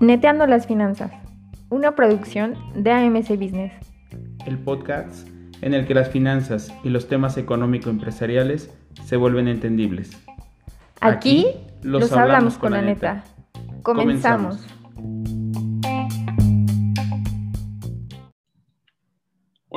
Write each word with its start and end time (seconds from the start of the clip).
Neteando 0.00 0.46
las 0.46 0.66
finanzas, 0.66 1.12
una 1.68 1.94
producción 1.94 2.54
de 2.74 2.90
AMC 2.90 3.30
Business. 3.38 3.72
El 4.46 4.58
podcast 4.58 5.28
en 5.62 5.74
el 5.74 5.86
que 5.86 5.94
las 5.94 6.08
finanzas 6.08 6.72
y 6.82 6.88
los 6.88 7.06
temas 7.06 7.36
económico-empresariales 7.36 8.74
se 9.04 9.16
vuelven 9.16 9.48
entendibles. 9.48 10.18
Aquí, 11.00 11.46
los, 11.82 12.12
hablamos, 12.12 12.58
con 12.58 12.72
la 12.72 12.82
neta. 12.82 13.24
Comenzamos. 13.82 14.66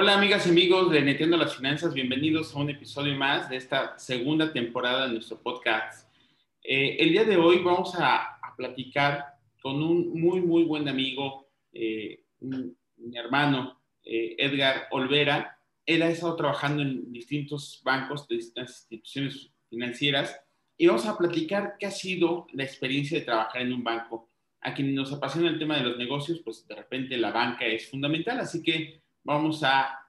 Hola 0.03 0.15
amigas 0.15 0.45
y 0.45 0.49
amigos 0.49 0.91
de 0.91 1.01
Neteando 1.01 1.37
las 1.37 1.55
Finanzas, 1.55 1.93
bienvenidos 1.93 2.53
a 2.53 2.59
un 2.59 2.69
episodio 2.69 3.15
más 3.15 3.47
de 3.49 3.55
esta 3.55 3.97
segunda 3.97 4.51
temporada 4.51 5.07
de 5.07 5.13
nuestro 5.13 5.41
podcast. 5.41 6.13
Eh, 6.61 6.97
el 6.99 7.13
día 7.13 7.23
de 7.23 7.37
hoy 7.37 7.59
vamos 7.59 7.95
a, 7.97 8.37
platicar 8.57 9.23
con 9.61 9.81
un 9.81 10.19
muy, 10.19 10.41
muy 10.41 10.65
buen 10.65 10.89
amigo, 10.89 11.47
eh, 11.71 12.25
mi 12.41 13.17
hermano, 13.17 13.81
eh, 14.03 14.35
Edgar 14.37 14.89
Olvera. 14.91 15.57
Él 15.85 16.01
ha 16.01 16.09
estado 16.09 16.35
trabajando 16.35 16.81
en 16.81 17.09
distintos 17.13 17.79
bancos, 17.85 18.27
de 18.27 18.35
distintas 18.35 18.81
instituciones 18.81 19.53
financieras, 19.69 20.37
y 20.77 20.87
vamos 20.87 21.05
a 21.05 21.17
platicar 21.17 21.75
qué 21.79 21.85
ha 21.85 21.91
sido 21.91 22.47
la 22.51 22.65
experiencia 22.65 23.17
de 23.17 23.23
trabajar 23.23 23.61
en 23.61 23.71
un 23.71 23.85
banco. 23.85 24.29
A 24.59 24.73
quienes 24.73 24.95
nos 24.95 25.13
apasiona 25.13 25.47
el 25.47 25.59
tema 25.59 25.77
de 25.77 25.83
los 25.83 25.97
negocios, 25.97 26.41
pues 26.43 26.67
de 26.67 26.75
repente 26.75 27.15
la 27.15 27.31
banca 27.31 27.65
es 27.65 27.89
fundamental, 27.89 28.41
así 28.41 28.61
que 28.61 29.01
vamos 29.23 29.63
a, 29.63 30.02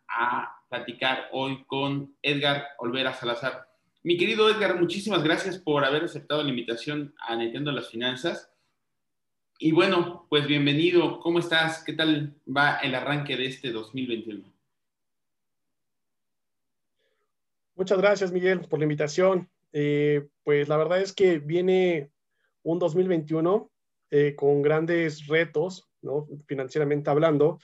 platicar 0.68 1.28
hoy 1.32 1.64
con 1.66 2.16
Edgar 2.22 2.68
Olvera 2.78 3.14
Salazar. 3.14 3.68
Mi 4.02 4.16
querido 4.16 4.50
Edgar, 4.50 4.78
muchísimas 4.78 5.22
gracias 5.22 5.58
por 5.58 5.84
haber 5.84 6.04
aceptado 6.04 6.42
la 6.42 6.50
invitación 6.50 7.14
a 7.18 7.36
Nintendo 7.36 7.72
las 7.72 7.88
Finanzas. 7.88 8.50
Y 9.58 9.72
bueno, 9.72 10.26
pues 10.28 10.46
bienvenido. 10.46 11.20
¿Cómo 11.20 11.38
estás? 11.38 11.82
¿Qué 11.84 11.92
tal 11.92 12.34
va 12.46 12.78
el 12.78 12.94
arranque 12.94 13.36
de 13.36 13.46
este 13.46 13.70
2021? 13.70 14.44
Muchas 17.76 17.98
gracias, 17.98 18.32
Miguel, 18.32 18.60
por 18.68 18.78
la 18.78 18.84
invitación. 18.84 19.48
Eh, 19.72 20.28
pues 20.42 20.68
la 20.68 20.76
verdad 20.76 21.00
es 21.00 21.12
que 21.12 21.38
viene 21.38 22.10
un 22.62 22.78
2021 22.78 23.70
eh, 24.10 24.34
con 24.36 24.62
grandes 24.62 25.26
retos, 25.26 25.88
¿no? 26.02 26.26
financieramente 26.46 27.10
hablando. 27.10 27.58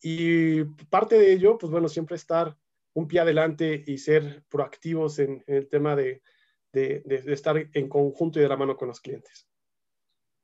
Y 0.00 0.64
parte 0.90 1.18
de 1.18 1.32
ello, 1.32 1.58
pues 1.58 1.70
bueno, 1.70 1.88
siempre 1.88 2.16
estar 2.16 2.56
un 2.94 3.08
pie 3.08 3.20
adelante 3.20 3.84
y 3.86 3.98
ser 3.98 4.44
proactivos 4.48 5.18
en, 5.18 5.42
el 5.46 5.68
tema 5.68 5.96
de, 5.96 6.22
de, 6.72 7.02
estar 7.28 7.56
en 7.72 7.88
conjunto 7.88 8.38
y 8.38 8.42
de 8.42 8.48
la 8.48 8.56
mano 8.56 8.76
con 8.76 8.88
los 8.88 9.00
clientes. 9.00 9.48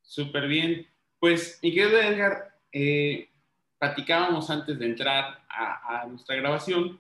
Súper 0.03 0.47
bien. 0.47 0.87
Pues, 1.19 1.59
mi 1.63 1.73
querido 1.75 2.01
Edgar, 2.01 2.59
eh, 2.71 3.31
platicábamos 3.79 4.51
antes 4.51 4.79
de 4.79 4.87
entrar 4.87 5.45
a, 5.49 6.07
nuestra 6.09 6.37
grabación 6.37 6.99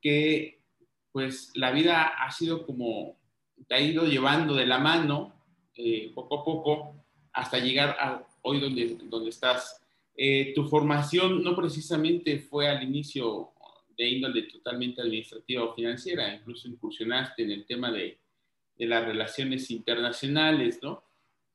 que 0.00 0.58
pues 1.12 1.50
la 1.54 1.70
vida 1.70 2.06
ha 2.06 2.30
sido 2.30 2.64
como, 2.64 3.18
te 3.68 3.74
ha 3.74 3.80
ido 3.80 4.04
llevando 4.04 4.54
de 4.54 4.66
la 4.66 4.78
mano 4.78 5.34
eh, 5.74 6.10
poco 6.14 6.40
a 6.40 6.44
poco 6.44 7.04
hasta 7.32 7.58
llegar 7.58 7.96
a 8.00 8.26
hoy 8.42 8.60
donde, 8.60 8.96
donde 9.04 9.30
estás. 9.30 9.79
Eh, 10.22 10.52
tu 10.54 10.68
formación 10.68 11.42
no 11.42 11.56
precisamente 11.56 12.40
fue 12.40 12.68
al 12.68 12.82
inicio 12.82 13.52
de 13.96 14.06
índole 14.06 14.42
totalmente 14.42 15.00
administrativa 15.00 15.64
o 15.64 15.74
financiera, 15.74 16.34
incluso 16.34 16.68
incursionaste 16.68 17.42
en 17.42 17.50
el 17.52 17.64
tema 17.64 17.90
de, 17.90 18.20
las 18.76 19.06
relaciones 19.06 19.70
internacionales, 19.70 20.78
¿no? 20.82 21.02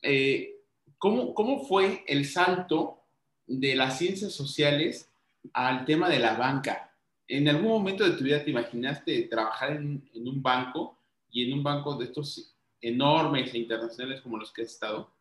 Eh, 0.02 0.62
¿cómo, 0.98 1.36
¿Cómo 1.36 1.64
fue 1.64 2.04
el 2.08 2.26
salto 2.26 3.04
de 3.46 3.76
las 3.76 4.00
ciencias 4.00 4.34
sociales 4.34 5.12
al 5.54 5.86
tema 5.86 6.10
de 6.10 6.18
la 6.18 6.34
banca? 6.34 6.92
¿En 7.28 7.48
algún 7.48 7.70
momento 7.70 8.04
de 8.04 8.18
tu 8.18 8.24
vida 8.24 8.44
te 8.44 8.50
imaginaste 8.50 9.28
trabajar 9.28 9.74
en, 9.74 10.10
en 10.12 10.28
un 10.28 10.42
banco 10.42 10.98
y 11.30 11.46
en 11.46 11.54
un 11.54 11.62
banco 11.62 11.96
de 11.98 12.06
estos 12.06 12.56
enormes 12.82 13.54
e 13.54 13.60
internacionales 13.60 14.22
como 14.22 14.40
los 14.40 14.52
que 14.52 14.64
has 14.64 14.72
estado? 14.72 15.15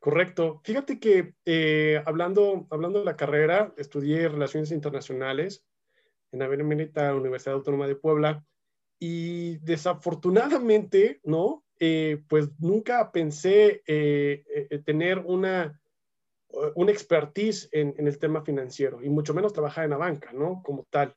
Correcto. 0.00 0.60
Fíjate 0.62 1.00
que 1.00 1.34
eh, 1.44 2.00
hablando, 2.06 2.68
hablando 2.70 3.00
de 3.00 3.04
la 3.04 3.16
carrera, 3.16 3.74
estudié 3.76 4.28
Relaciones 4.28 4.70
Internacionales 4.70 5.64
en 6.30 6.38
la 6.38 6.46
Benemérita 6.46 7.14
Universidad 7.14 7.56
Autónoma 7.56 7.88
de 7.88 7.96
Puebla 7.96 8.44
y 9.00 9.56
desafortunadamente, 9.58 11.20
¿no? 11.24 11.64
Eh, 11.80 12.22
pues 12.28 12.48
nunca 12.58 13.10
pensé 13.10 13.82
eh, 13.86 14.82
tener 14.84 15.18
una, 15.18 15.80
una 16.74 16.92
expertise 16.92 17.68
en, 17.72 17.94
el 17.98 18.18
tema 18.18 18.42
financiero 18.42 19.02
y 19.02 19.08
mucho 19.08 19.34
menos 19.34 19.52
trabajar 19.52 19.84
en 19.84 19.90
la 19.90 19.96
banca, 19.96 20.32
¿no? 20.32 20.62
Como 20.64 20.86
tal. 20.90 21.16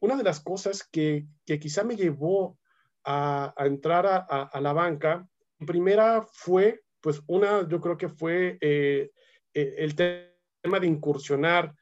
una 0.00 0.16
de 0.16 0.24
las 0.24 0.40
cosas 0.40 0.84
que, 0.84 1.26
que 1.46 1.58
quizá 1.58 1.82
me 1.82 1.96
llevó 1.96 2.58
a, 3.04 3.54
entrar 3.58 4.06
a 4.06 4.60
la 4.60 4.72
banca, 4.72 5.28
primera 5.64 6.26
fue 6.32 6.82
pues 7.02 7.20
una, 7.26 7.68
yo 7.68 7.80
creo 7.80 7.98
que 7.98 8.08
fue 8.08 8.56
eh, 8.60 9.10
eh, 9.52 9.74
el 9.78 9.94
tema 9.94 10.80
de 10.80 10.86
incursionar 10.86 11.74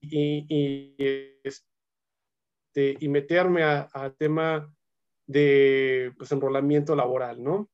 y, 0.00 0.96
este, 1.44 2.96
y 2.98 3.08
meterme 3.08 3.62
al 3.62 4.16
tema 4.16 4.70
de 5.26 6.12
pues, 6.18 6.32
enrolamiento 6.32 6.96
laboral, 6.96 7.42
¿no? 7.42 7.70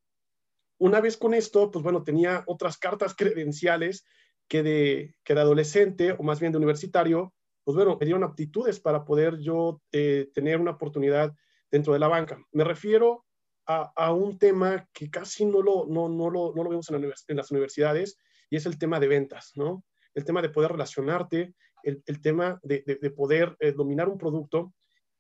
Una 0.79 1.01
vez 1.01 1.17
con 1.17 1.35
esto, 1.35 1.71
pues 1.71 1.83
bueno, 1.83 2.03
tenía 2.03 2.43
otras 2.47 2.77
cartas 2.77 3.15
credenciales 3.17 4.05
que 4.49 4.63
de, 4.63 5.15
que 5.25 5.35
de 5.35 5.41
adolescente 5.41 6.13
o 6.13 6.23
más 6.23 6.41
bien 6.41 6.53
de 6.53 6.59
universitario, 6.59 7.33
pues 7.65 7.77
bueno, 7.77 7.97
me 7.99 8.05
dieron 8.05 8.25
aptitudes 8.25 8.81
para 8.81 9.05
poder 9.05 9.39
yo 9.39 9.81
eh, 9.93 10.29
tener 10.35 10.61
una 10.61 10.73
oportunidad 10.73 11.33
dentro 11.71 11.95
de 11.95 12.01
la 12.01 12.09
banca. 12.09 12.39
Me 12.53 12.65
refiero 12.65 13.24
a, 13.67 14.13
un 14.13 14.39
tema 14.39 14.89
que 14.93 15.11
casi 15.11 15.45
no 15.45 15.63
lo, 15.63 15.87
no, 15.87 16.09
no 16.09 16.31
lo, 16.31 16.53
no 16.55 16.65
lo 16.65 16.71
vemos 16.71 16.91
en, 16.91 17.37
las 17.37 17.51
universidades 17.51 18.19
y 18.51 18.57
es 18.57 18.67
el 18.67 18.79
tema 18.79 19.01
de 19.01 19.09
ventas, 19.09 19.53
¿no? 19.55 19.85
El 20.15 20.25
tema 20.25 20.43
de 20.43 20.51
poder 20.51 20.73
relacionarte, 20.73 21.55
el, 21.83 22.03
el 22.07 22.21
tema 22.21 22.61
de, 22.63 22.83
de, 22.87 23.11
poder 23.11 23.57
eh, 23.61 23.73
dominar 23.73 24.09
un 24.09 24.19
producto 24.19 24.75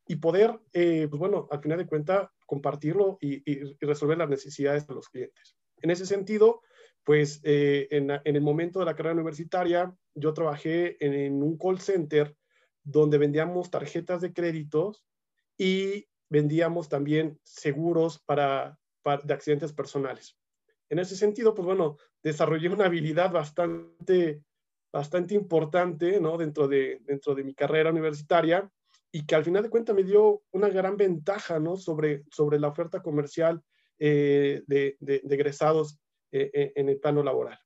y 0.06 0.16
poder, 0.16 0.58
eh, 0.72 1.06
pues 1.08 1.18
bueno, 1.18 1.48
al 1.50 1.60
final 1.60 1.78
de 1.78 1.86
cuentas, 1.86 2.28
compartirlo 2.46 3.18
y, 3.20 3.42
y, 3.50 3.76
resolver 3.80 4.18
las 4.18 4.28
necesidades 4.28 4.86
de 4.86 4.94
los 4.94 5.08
clientes. 5.08 5.56
En 5.78 5.90
ese 5.90 6.06
sentido, 6.06 6.60
pues 7.02 7.40
eh, 7.44 7.88
en, 7.90 8.10
en, 8.10 8.36
el 8.36 8.42
momento 8.42 8.78
de 8.78 8.84
la 8.84 8.94
carrera 8.94 9.14
universitaria, 9.14 9.94
yo 10.14 10.32
trabajé 10.32 11.02
en, 11.04 11.14
en 11.14 11.42
un 11.42 11.58
call 11.58 11.80
center 11.80 12.36
donde 12.82 13.18
vendíamos 13.18 13.70
tarjetas 13.70 14.20
de 14.20 14.32
créditos 14.32 15.04
y 15.56 16.06
vendíamos 16.28 16.88
también 16.88 17.38
seguros 17.44 18.18
para, 18.24 18.78
de 19.24 19.34
accidentes 19.34 19.72
personales. 19.72 20.36
En 20.88 20.98
ese 20.98 21.16
sentido, 21.16 21.54
pues 21.54 21.66
bueno, 21.66 21.96
desarrollé 22.22 22.68
una 22.68 22.86
habilidad 22.86 23.32
bastante, 23.32 24.42
bastante 24.92 25.34
importante 25.34 26.20
¿no? 26.20 26.36
dentro, 26.36 26.68
de, 26.68 27.00
dentro 27.04 27.34
de 27.34 27.44
mi 27.44 27.54
carrera 27.54 27.90
universitaria 27.90 28.70
y 29.10 29.26
que 29.26 29.34
al 29.34 29.44
final 29.44 29.62
de 29.62 29.70
cuentas 29.70 29.94
me 29.94 30.02
dio 30.02 30.42
una 30.50 30.68
gran 30.68 30.96
ventaja 30.96 31.58
¿no? 31.58 31.76
sobre, 31.76 32.24
sobre 32.30 32.58
la 32.58 32.68
oferta 32.68 33.02
comercial 33.02 33.62
eh, 33.98 34.62
de, 34.66 34.96
de, 35.00 35.22
egresados 35.30 35.98
eh, 36.32 36.50
eh, 36.52 36.72
en 36.74 36.88
el 36.88 36.98
plano 36.98 37.22
laboral. 37.22 37.58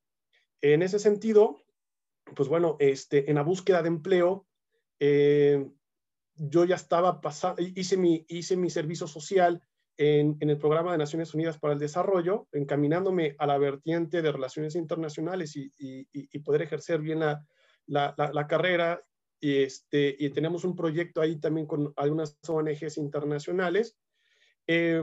En 0.60 0.82
ese 0.82 0.98
sentido, 0.98 1.62
pues 2.36 2.48
bueno, 2.48 2.76
este, 2.80 3.30
en 3.30 3.36
la 3.36 3.42
búsqueda 3.42 3.82
de 3.82 3.88
empleo, 3.88 4.46
yo 6.38 6.64
ya 6.64 6.76
estaba 6.76 7.20
pasando, 7.20 7.62
hice 7.62 7.96
mi, 7.96 8.24
hice 8.28 8.56
mi 8.56 8.70
servicio 8.70 9.06
social 9.06 9.60
en, 9.96 10.36
en, 10.40 10.50
el 10.50 10.58
programa 10.58 10.92
de 10.92 10.98
Naciones 10.98 11.34
Unidas 11.34 11.58
para 11.58 11.74
el 11.74 11.80
Desarrollo, 11.80 12.46
encaminándome 12.52 13.34
a 13.38 13.46
la 13.46 13.58
vertiente 13.58 14.22
de 14.22 14.30
relaciones 14.30 14.76
internacionales 14.76 15.56
y, 15.56 15.72
y, 15.76 16.38
poder 16.38 16.62
ejercer 16.62 17.00
bien 17.00 17.18
la, 17.18 17.44
la, 17.86 18.46
carrera. 18.46 19.02
Y, 19.40 19.62
este, 19.62 20.14
y 20.18 20.30
tenemos 20.30 20.64
un 20.64 20.76
proyecto 20.76 21.20
ahí 21.20 21.40
también 21.40 21.66
con 21.66 21.92
algunas 21.96 22.38
ONGs 22.46 22.96
internacionales. 22.98 23.96
Eh, 24.68 25.02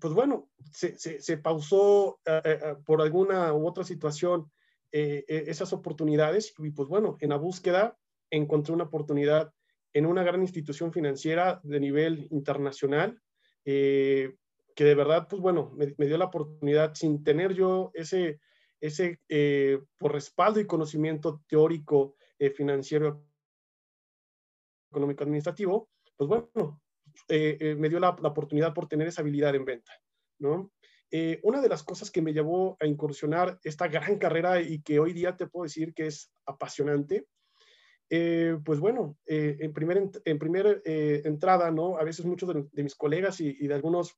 pues 0.00 0.14
bueno, 0.14 0.50
se, 0.72 0.96
se, 0.98 1.36
pausó 1.36 2.20
eh, 2.24 2.40
eh, 2.44 2.76
por 2.86 3.02
alguna 3.02 3.52
u 3.52 3.66
otra 3.66 3.84
situación 3.84 4.50
esas 4.92 5.72
oportunidades 5.72 6.52
y 6.58 6.70
pues 6.72 6.88
bueno, 6.88 7.16
en 7.20 7.28
la 7.28 7.36
búsqueda 7.36 7.96
encontré 8.28 8.74
una 8.74 8.84
oportunidad 8.84 9.52
en 9.92 10.06
una 10.06 10.22
gran 10.22 10.42
institución 10.42 10.92
financiera 10.92 11.60
de 11.62 11.80
nivel 11.80 12.28
internacional, 12.30 13.20
eh, 13.64 14.36
que 14.74 14.84
de 14.84 14.94
verdad, 14.94 15.26
pues 15.28 15.42
bueno, 15.42 15.72
me, 15.76 16.06
dio 16.06 16.16
la 16.16 16.26
oportunidad 16.26 16.94
sin 16.94 17.22
tener 17.24 17.54
yo 17.54 17.90
ese, 17.94 18.40
ese 18.80 19.20
eh, 19.28 19.80
por 19.98 20.12
respaldo 20.12 20.60
y 20.60 20.66
conocimiento 20.66 21.42
teórico, 21.48 22.16
eh, 22.38 22.50
financiero, 22.50 23.26
económico, 24.90 25.24
administrativo, 25.24 25.90
pues 26.16 26.28
bueno, 26.28 26.80
me 27.28 27.88
dio 27.88 28.00
la, 28.00 28.16
la, 28.20 28.28
oportunidad 28.28 28.72
por 28.72 28.88
tener 28.88 29.08
esa 29.08 29.22
habilidad 29.22 29.54
en 29.54 29.64
venta, 29.64 29.92
¿no? 30.38 30.72
una 31.42 31.60
de 31.60 31.68
las 31.68 31.82
cosas 31.82 32.08
que 32.08 32.22
me 32.22 32.32
llevó 32.32 32.76
a 32.78 32.86
incursionar 32.86 33.58
esta 33.64 33.88
gran 33.88 34.16
carrera 34.16 34.60
y 34.60 34.80
que 34.80 35.00
hoy 35.00 35.12
día 35.12 35.36
te 35.36 35.48
puedo 35.48 35.64
decir 35.64 35.92
que 35.92 36.06
es 36.06 36.30
apasionante, 36.46 37.26
pues 38.64 38.80
bueno, 38.80 39.16
en 39.26 39.72
primera 39.72 40.00
en 40.24 40.38
primer, 40.38 40.82
entrada, 40.84 41.70
¿no? 41.70 41.96
A 41.96 42.04
veces 42.04 42.26
muchos 42.26 42.52
de, 42.72 42.82
mis 42.82 42.96
colegas 42.96 43.40
y, 43.40 43.66
de 43.66 43.74
algunos 43.74 44.16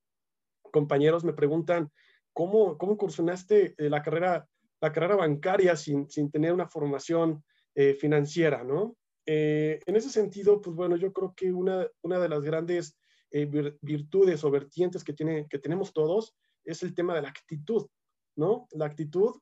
compañeros 0.62 1.25
me 1.25 1.35
preguntan, 1.35 1.91
¿cómo, 2.33 2.79
cómo 2.79 2.93
incursionaste 2.93 3.75
la 3.77 4.03
carrera 4.03 4.49
la 4.83 4.93
carrera 4.93 5.15
bancaria 5.15 5.77
sin, 5.77 6.11
sin 6.11 6.31
tener 6.31 6.53
una 6.53 6.67
formación 6.67 7.43
eh, 7.75 7.94
financiera, 7.94 8.65
¿no? 8.65 8.97
Eh, 9.25 9.79
en 9.87 9.97
ese 9.97 10.11
sentido, 10.11 10.61
pues 10.61 10.75
bueno, 10.75 10.97
yo 10.97 11.12
creo 11.12 11.33
que 11.37 11.53
una, 11.53 11.87
una 12.03 12.19
de 12.19 12.29
las 12.29 12.43
grandes 12.43 12.99
eh, 13.31 13.49
virtudes 13.81 14.43
o 14.43 14.50
vertientes 14.50 15.05
que, 15.05 15.12
tiene, 15.12 15.47
que 15.49 15.61
tenemos 15.61 15.93
todos 15.93 16.35
es 16.65 16.83
el 16.83 16.95
tema 16.95 17.15
de 17.15 17.23
la 17.23 17.29
actitud, 17.29 17.87
¿no? 18.37 18.67
La 18.73 18.87
actitud 18.87 19.37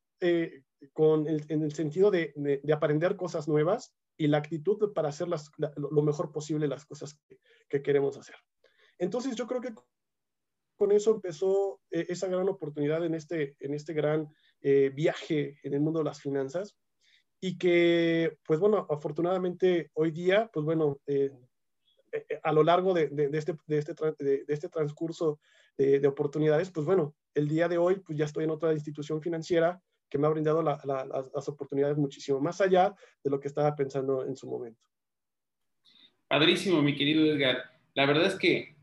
con 0.92 1.26
en 1.26 1.62
el 1.62 1.72
sentido 1.72 2.10
de, 2.10 2.34
de, 2.36 2.72
aprender 2.74 3.16
cosas 3.16 3.48
nuevas 3.48 3.94
y 4.20 4.26
la 4.26 4.36
actitud 4.36 4.92
para 4.92 5.08
hacer 5.08 5.28
las, 5.28 5.50
lo 5.76 6.02
mejor 6.02 6.30
posible 6.30 6.68
las 6.68 6.84
cosas 6.84 7.18
que, 7.26 7.38
que, 7.70 7.82
queremos 7.82 8.18
hacer. 8.18 8.36
Entonces, 8.98 9.34
yo 9.34 9.46
creo 9.46 9.62
que 9.62 9.72
con 10.76 10.92
eso 10.92 11.14
empezó 11.14 11.80
esa 11.90 12.26
gran 12.26 12.46
oportunidad 12.50 13.02
en 13.02 13.14
este, 13.14 13.56
en 13.60 13.72
este 13.72 13.94
gran 13.94 14.28
eh, 14.60 14.90
viaje 14.94 15.58
en 15.62 15.72
el 15.72 15.80
mundo 15.80 16.00
de 16.00 16.04
las 16.04 16.20
finanzas 16.20 16.76
y 17.40 17.56
que, 17.56 18.36
pues 18.44 18.60
bueno, 18.60 18.86
afortunadamente 18.90 19.90
hoy 19.94 20.10
día, 20.10 20.50
pues 20.52 20.66
bueno, 20.66 21.00
eh, 21.06 21.32
eh, 22.12 22.40
a 22.42 22.52
lo 22.52 22.62
largo 22.62 22.92
de, 22.92 23.08
de, 23.08 23.30
este, 23.38 23.56
de, 23.66 23.78
este, 23.78 23.94
de, 24.18 24.44
este 24.48 24.68
transcurso 24.68 25.40
de, 25.78 26.06
oportunidades, 26.06 26.70
pues 26.70 26.84
bueno, 26.84 27.14
el 27.34 27.48
día 27.48 27.68
de 27.68 27.78
hoy, 27.78 28.00
pues 28.00 28.18
ya 28.18 28.26
estoy 28.26 28.44
en 28.44 28.50
otra 28.50 28.74
institución 28.74 29.22
financiera 29.22 29.80
que 30.10 30.18
me 30.18 30.26
ha 30.26 30.30
brindado 30.30 30.62
las, 30.62 30.84
las 30.84 31.48
oportunidades 31.48 31.96
muchísimo 31.96 32.40
más 32.40 32.60
allá 32.60 32.94
de 33.22 33.30
lo 33.30 33.40
que 33.40 33.48
estaba 33.48 33.74
pensando 33.74 34.26
en 34.26 34.36
su 34.36 34.48
momento. 34.48 34.82
Padrísimo, 36.28 36.82
mi 36.82 36.94
querido 36.94 37.24
Edgar. 37.24 37.58
La 37.94 38.06
verdad 38.06 38.26
es 38.26 38.36
que 38.36 38.76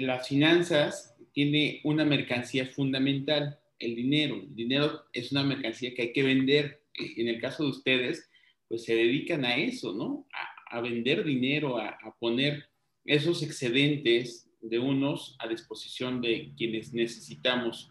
las 0.00 0.28
finanzas 0.28 1.16
tiene 1.32 1.80
una 1.84 2.04
mercancía 2.04 2.66
fundamental 2.66 3.58
el 3.78 3.94
dinero. 3.94 4.36
El 4.36 4.54
dinero 4.54 5.04
es 5.12 5.32
una 5.32 5.44
mercancía 5.44 5.94
que 5.94 6.02
hay 6.02 6.12
que 6.12 6.22
vender. 6.22 6.82
En 6.94 7.28
el 7.28 7.40
caso 7.40 7.64
de 7.64 7.70
ustedes, 7.70 8.28
pues 8.68 8.84
se 8.84 8.94
dedican 8.94 9.44
a 9.44 9.56
eso, 9.56 9.94
¿no? 9.94 10.26
A, 10.70 10.80
vender 10.80 11.24
dinero, 11.24 11.78
a, 11.78 11.96
poner 12.18 12.68
esos 13.04 13.42
excedentes 13.42 14.50
de 14.60 14.78
unos 14.78 15.36
a 15.38 15.48
disposición 15.48 16.20
de 16.20 16.52
quienes 16.56 16.92
necesitamos 16.92 17.90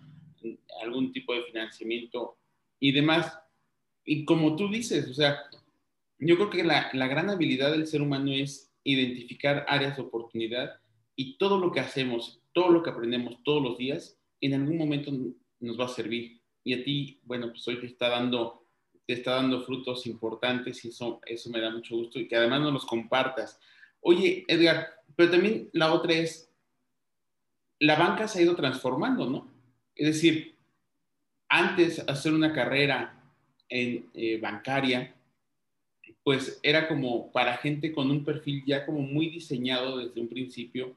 algún 0.82 1.12
tipo 1.12 1.34
de 1.34 1.44
financiamiento 1.44 2.38
y 2.80 2.92
demás. 2.92 3.38
Y 4.06 4.26
como 4.26 4.56
tú 4.56 4.70
dices, 4.70 5.10
o 5.10 5.14
sea, 5.14 5.38
yo 6.20 6.36
creo 6.36 6.50
que 6.50 6.64
la, 6.64 6.90
la 6.94 7.08
gran 7.08 7.30
habilidad 7.30 7.72
del 7.72 7.88
ser 7.88 8.02
humano 8.02 8.32
es 8.32 8.74
identificar 8.84 9.66
áreas 9.68 9.98
de 9.98 10.04
oportunidad 10.04 10.80
y 11.16 11.38
todo 11.38 11.60
lo 11.60 11.72
que 11.72 11.80
hacemos, 11.80 12.42
todo 12.54 12.70
lo 12.70 12.84
que 12.84 12.90
aprendemos 12.90 13.44
todos 13.44 13.62
los 13.62 13.78
días, 13.78 14.18
en 14.40 14.54
algún 14.54 14.78
momento 14.78 15.12
nos 15.60 15.80
va 15.80 15.86
a 15.86 15.90
servir. 15.90 16.42
Y 16.64 16.74
a 16.74 16.84
ti, 16.84 17.20
bueno, 17.24 17.50
pues 17.50 17.68
hoy 17.68 17.80
te 17.80 17.88
está 17.88 18.10
dando, 18.10 18.66
te 19.06 19.14
está 19.14 19.36
dando 19.36 19.62
frutos 19.62 20.06
importantes 20.06 20.84
y 20.86 20.90
eso, 20.90 21.20
eso 21.26 21.50
me 21.50 21.60
da 21.60 21.70
mucho 21.70 21.96
gusto 21.96 22.20
y 22.20 22.28
que 22.28 22.36
además 22.36 22.62
nos 22.62 22.74
los 22.74 22.86
compartas. 22.86 23.60
Oye, 24.02 24.46
Edgar, 24.48 24.88
pero 25.16 25.32
también 25.32 25.70
la 25.74 25.94
otra 25.94 26.14
es, 26.14 26.54
la 27.80 27.96
banca 27.96 28.28
se 28.28 28.40
ha 28.40 28.42
ido 28.44 28.56
transformando, 28.56 29.30
¿no? 29.30 29.57
Es 29.98 30.08
decir, 30.08 30.56
antes 31.50 32.00
hacer 32.08 32.34
una 32.34 32.54
carrera 32.54 33.22
en 33.70 34.10
eh, 34.14 34.38
bancaria, 34.40 35.14
pues 36.24 36.60
era 36.62 36.88
como 36.88 37.32
para 37.32 37.58
gente 37.58 37.92
con 37.92 38.12
un 38.12 38.24
perfil 38.24 38.64
ya 38.66 38.86
como 38.86 39.00
muy 39.00 39.30
diseñado 39.30 39.98
desde 39.98 40.20
un 40.20 40.28
principio 40.28 40.96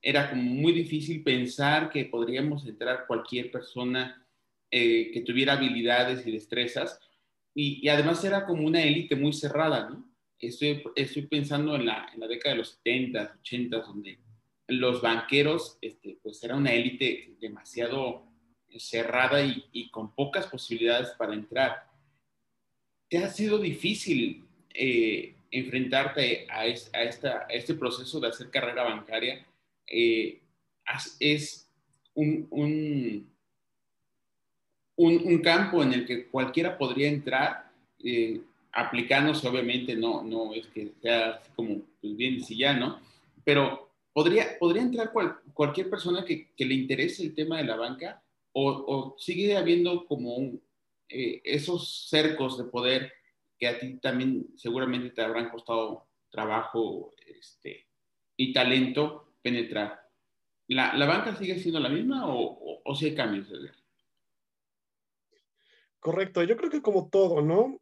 era 0.00 0.30
como 0.30 0.42
muy 0.42 0.72
difícil 0.72 1.22
pensar 1.22 1.90
que 1.90 2.04
podríamos 2.04 2.66
entrar 2.66 3.06
cualquier 3.06 3.50
persona 3.50 4.26
eh, 4.70 5.10
que 5.12 5.20
tuviera 5.20 5.54
habilidades 5.54 6.26
y 6.26 6.32
destrezas. 6.32 7.00
Y, 7.54 7.86
además 7.88 8.24
era 8.24 8.46
como 8.46 8.66
una 8.66 8.82
élite 8.82 9.14
muy 9.14 9.32
cerrada, 9.32 9.90
¿no? 9.90 10.04
Estoy, 10.38 10.82
estoy 10.96 11.22
pensando 11.26 11.76
en 11.76 11.86
la, 11.86 12.10
en 12.12 12.20
la, 12.20 12.26
década 12.26 12.54
de 12.54 12.58
los 12.58 12.70
70, 12.82 13.36
80, 13.40 13.78
donde 13.78 14.18
los 14.66 15.00
banqueros, 15.00 15.78
este, 15.80 16.18
pues 16.22 16.42
era 16.42 16.56
una 16.56 16.72
élite 16.72 17.36
demasiado 17.40 18.26
cerrada 18.78 19.44
y, 19.44 19.64
y, 19.72 19.90
con 19.90 20.14
pocas 20.14 20.46
posibilidades 20.46 21.10
para 21.10 21.34
entrar. 21.34 21.86
¿Te 23.08 23.18
ha 23.18 23.28
sido 23.28 23.58
difícil 23.58 24.44
eh, 24.74 25.34
enfrentarte 25.50 26.46
a, 26.50 26.60
a, 26.60 26.66
esta, 26.66 27.46
a, 27.48 27.52
este 27.52 27.74
proceso 27.74 28.20
de 28.20 28.28
hacer 28.28 28.50
carrera 28.50 28.84
bancaria? 28.84 29.44
Eh, 29.86 30.40
es 31.20 31.68
un, 32.14 32.46
un, 32.50 33.30
un, 34.96 35.38
campo 35.40 35.82
en 35.82 35.92
el 35.92 36.06
que 36.06 36.26
cualquiera 36.26 36.76
podría 36.76 37.08
entrar, 37.08 37.70
eh, 38.02 38.40
aplicándose, 38.72 39.46
obviamente, 39.48 39.94
no, 39.94 40.22
no 40.22 40.54
es 40.54 40.66
que 40.68 40.92
sea 41.00 41.32
así 41.32 41.50
como 41.54 41.82
pues 42.00 42.16
bien 42.16 42.38
y 42.46 42.56
ya, 42.56 42.74
¿no? 42.74 43.00
Pero 43.44 43.90
podría, 44.12 44.58
podría 44.58 44.82
entrar 44.82 45.12
cualquier 45.52 45.90
persona 45.90 46.24
que, 46.24 46.48
que, 46.56 46.64
le 46.64 46.74
interese 46.74 47.22
el 47.22 47.34
tema 47.34 47.58
de 47.58 47.64
la 47.64 47.76
banca 47.76 48.22
o, 48.52 48.70
o 48.70 49.16
sigue 49.18 49.56
habiendo 49.56 50.06
como 50.06 50.58
eh, 51.08 51.40
esos 51.44 52.08
cercos 52.08 52.58
de 52.58 52.64
poder 52.64 53.12
que 53.58 53.68
a 53.68 53.78
ti 53.78 53.98
también 53.98 54.46
seguramente 54.56 55.10
te 55.10 55.22
habrán 55.22 55.50
costado 55.50 56.08
trabajo 56.30 57.12
este, 57.26 57.86
y 58.36 58.52
talento 58.52 59.34
penetrar. 59.42 60.08
¿La, 60.68 60.96
la 60.96 61.06
banca 61.06 61.36
sigue 61.36 61.58
siendo 61.58 61.78
la 61.80 61.88
misma 61.88 62.26
o, 62.26 62.80
o, 62.82 62.94
si 62.94 63.06
hay 63.06 63.14
cambios? 63.14 63.48
Correcto, 66.00 66.42
yo 66.42 66.56
creo 66.56 66.70
que 66.70 66.82
como 66.82 67.08
todo, 67.08 67.42
¿no? 67.42 67.78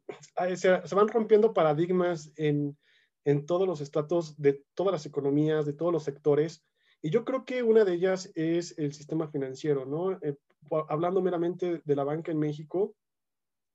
Se, 0.56 0.69
van 0.69 1.08
rompiendo 1.08 1.55
paradigmas 1.55 2.32
en, 2.37 2.76
en 3.25 3.46
todos 3.46 3.67
los 3.67 3.81
estratos 3.81 4.37
de 4.37 4.64
todas 4.75 4.93
las 4.93 5.06
economías, 5.06 5.67
de 5.67 5.72
todos 5.72 5.93
los 5.93 6.05
sectores. 6.05 6.64
Y 7.00 7.11
yo 7.11 7.25
creo 7.25 7.44
que 7.44 7.62
una 7.62 7.84
de 7.84 7.94
ellas 7.94 8.31
es 8.34 8.77
el 8.79 8.93
sistema 8.93 9.29
financiero, 9.29 9.86
¿no? 9.86 10.19
Eh, 10.20 10.36
hablando 10.88 11.22
meramente 11.22 11.82
de 11.84 11.96
la 11.96 12.05
banca 12.05 12.32
en 12.32 12.38
México, 12.38 12.94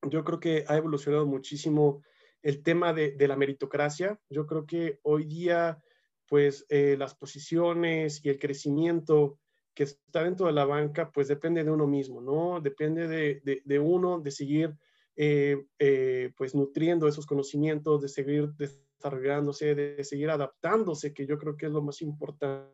yo 0.10 0.24
creo 0.24 0.39
que 0.39 0.65
ha 0.68 0.77
evolucionado 0.77 1.25
muchísimo 1.25 2.04
el 2.42 2.62
tema 2.62 2.94
de, 2.94 3.12
de 3.12 3.27
la 3.27 3.36
meritocracia. 3.36 4.20
Yo 4.30 4.46
creo 4.46 4.65
que 4.65 5.00
hoy 5.04 5.25
día 5.25 5.82
pues 6.27 6.65
eh, 6.70 6.96
las 6.98 7.15
posiciones 7.15 8.24
y 8.24 8.30
el 8.30 8.39
crecimiento 8.39 9.39
que 9.74 9.84
está 9.84 10.24
dentro 10.24 10.48
de 10.48 10.54
la 10.54 10.65
banca, 10.65 11.12
pues 11.12 11.27
depende 11.27 11.63
de 11.63 11.72
uno 11.72 11.86
mismo, 11.86 12.22
¿no? 12.22 12.62
Depende 12.62 13.08
de, 13.08 13.62
de, 13.63 13.80
uno, 13.80 14.20
de 14.20 14.32
seguir 14.32 14.75
eh, 15.18 15.65
eh, 15.80 16.32
pues 16.38 16.56
nutriendo 16.56 17.08
esos 17.08 17.25
conocimientos, 17.25 18.01
de 18.01 18.08
seguir 18.08 18.54
desarrollándose, 18.54 19.75
de 19.75 20.04
seguir 20.04 20.30
adaptándose, 20.30 21.13
que 21.13 21.25
yo 21.25 21.38
creo 21.38 21.58
que 21.58 21.65
es 21.65 21.72
lo 21.74 21.82
más 21.82 22.01
importante 22.01 22.70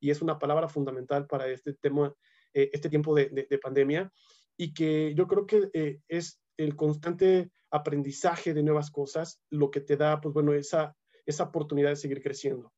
y 0.00 0.10
es 0.10 0.20
una 0.20 0.38
palabra 0.38 0.68
fundamental 0.68 1.26
para 1.26 1.46
este 1.48 1.72
tema, 1.74 2.12
este 2.52 2.88
tiempo 2.88 3.14
de, 3.14 3.46
de, 3.48 3.58
pandemia 3.58 4.12
y 4.56 4.74
que 4.74 5.14
yo 5.14 5.26
creo 5.26 5.46
que 5.46 6.00
es 6.08 6.40
el 6.56 6.74
constante 6.76 7.50
aprendizaje 7.70 8.54
de 8.54 8.62
nuevas 8.62 8.90
cosas 8.90 9.40
lo 9.50 9.70
que 9.70 9.80
te 9.80 9.96
da, 9.96 10.20
pues 10.20 10.34
bueno, 10.34 10.52
esa 10.52 10.96
esa 11.28 11.44
oportunidad 11.44 11.90
de 11.90 11.96
seguir 11.96 12.22
creciendo. 12.22 12.72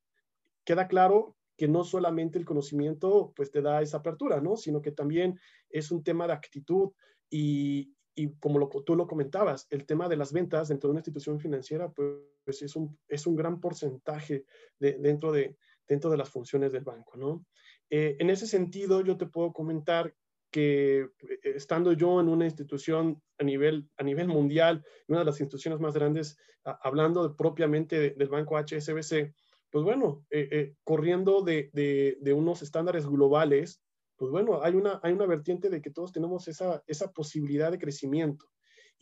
Queda 0.65 0.89
claro 0.89 1.37
que 1.57 1.69
no 1.69 1.85
solamente 1.85 2.37
el 2.37 2.45
conocimiento 2.45 3.33
pues 3.37 3.53
te 3.53 3.63
da 3.63 3.81
esa 3.81 3.99
apertura, 3.99 4.41
¿no? 4.41 4.57
Sino 4.57 4.83
que 4.83 4.91
también 4.91 5.39
es 5.69 5.93
un 5.93 6.03
tema 6.03 6.27
de 6.27 6.33
actitud 6.33 6.91
y, 7.31 7.95
y 8.17 8.35
como 8.41 8.59
lo, 8.59 8.69
tú 8.69 8.97
lo 8.97 9.07
comentabas, 9.07 9.69
el 9.71 9.87
tema 9.87 10.09
de 10.09 10.17
las 10.17 10.33
ventas 10.33 10.67
dentro 10.69 10.89
de 10.89 10.93
una 10.93 10.99
institución 10.99 11.39
financiera 11.39 11.93
pues 11.93 12.61
es 12.63 12.75
un, 12.75 12.99
es 13.07 13.25
un 13.29 13.37
gran 13.37 13.61
porcentaje 13.61 14.45
de, 14.81 14.95
dentro, 14.95 15.31
de, 15.31 15.57
dentro 15.87 16.11
de 16.11 16.17
las 16.17 16.29
funciones 16.29 16.73
del 16.73 16.83
banco, 16.83 17.17
¿no? 17.17 17.47
Eh, 17.91 18.17
en 18.19 18.31
ese 18.31 18.47
sentido, 18.47 19.03
yo 19.03 19.17
te 19.17 19.27
puedo 19.27 19.53
comentar 19.53 20.15
que 20.51 21.01
eh, 21.01 21.11
estando 21.43 21.93
yo 21.93 22.21
en 22.21 22.29
una 22.29 22.45
institución 22.45 23.23
a 23.39 23.45
nivel, 23.45 23.89
a 23.97 24.03
nivel 24.03 24.29
mundial, 24.29 24.85
una 25.09 25.21
de 25.21 25.25
las 25.25 25.41
instituciones 25.41 25.81
más 25.81 25.95
grandes, 25.95 26.37
hablando 26.65 27.37
propiamente 27.37 28.11
del 28.11 28.29
banco 28.29 28.59
HSBC, 28.59 29.33
pues 29.71 29.85
bueno, 29.85 30.27
eh, 30.31 30.49
eh, 30.51 30.75
corriendo 30.85 31.43
de, 31.43 31.71
de, 31.73 32.33
unos 32.33 32.63
estándares 32.63 33.07
globales, 33.07 33.81
pues 34.17 34.31
bueno, 34.31 34.63
hay 34.63 34.75
una, 34.75 35.01
hay 35.03 35.13
una 35.13 35.27
vertiente 35.27 35.71
de 35.71 35.81
que 35.81 35.91
todos 35.91 36.13
tenemos 36.13 36.49
esa, 36.49 36.83
esa 36.87 37.13
posibilidad 37.13 37.71
de 37.71 37.79
crecimiento. 37.79 38.47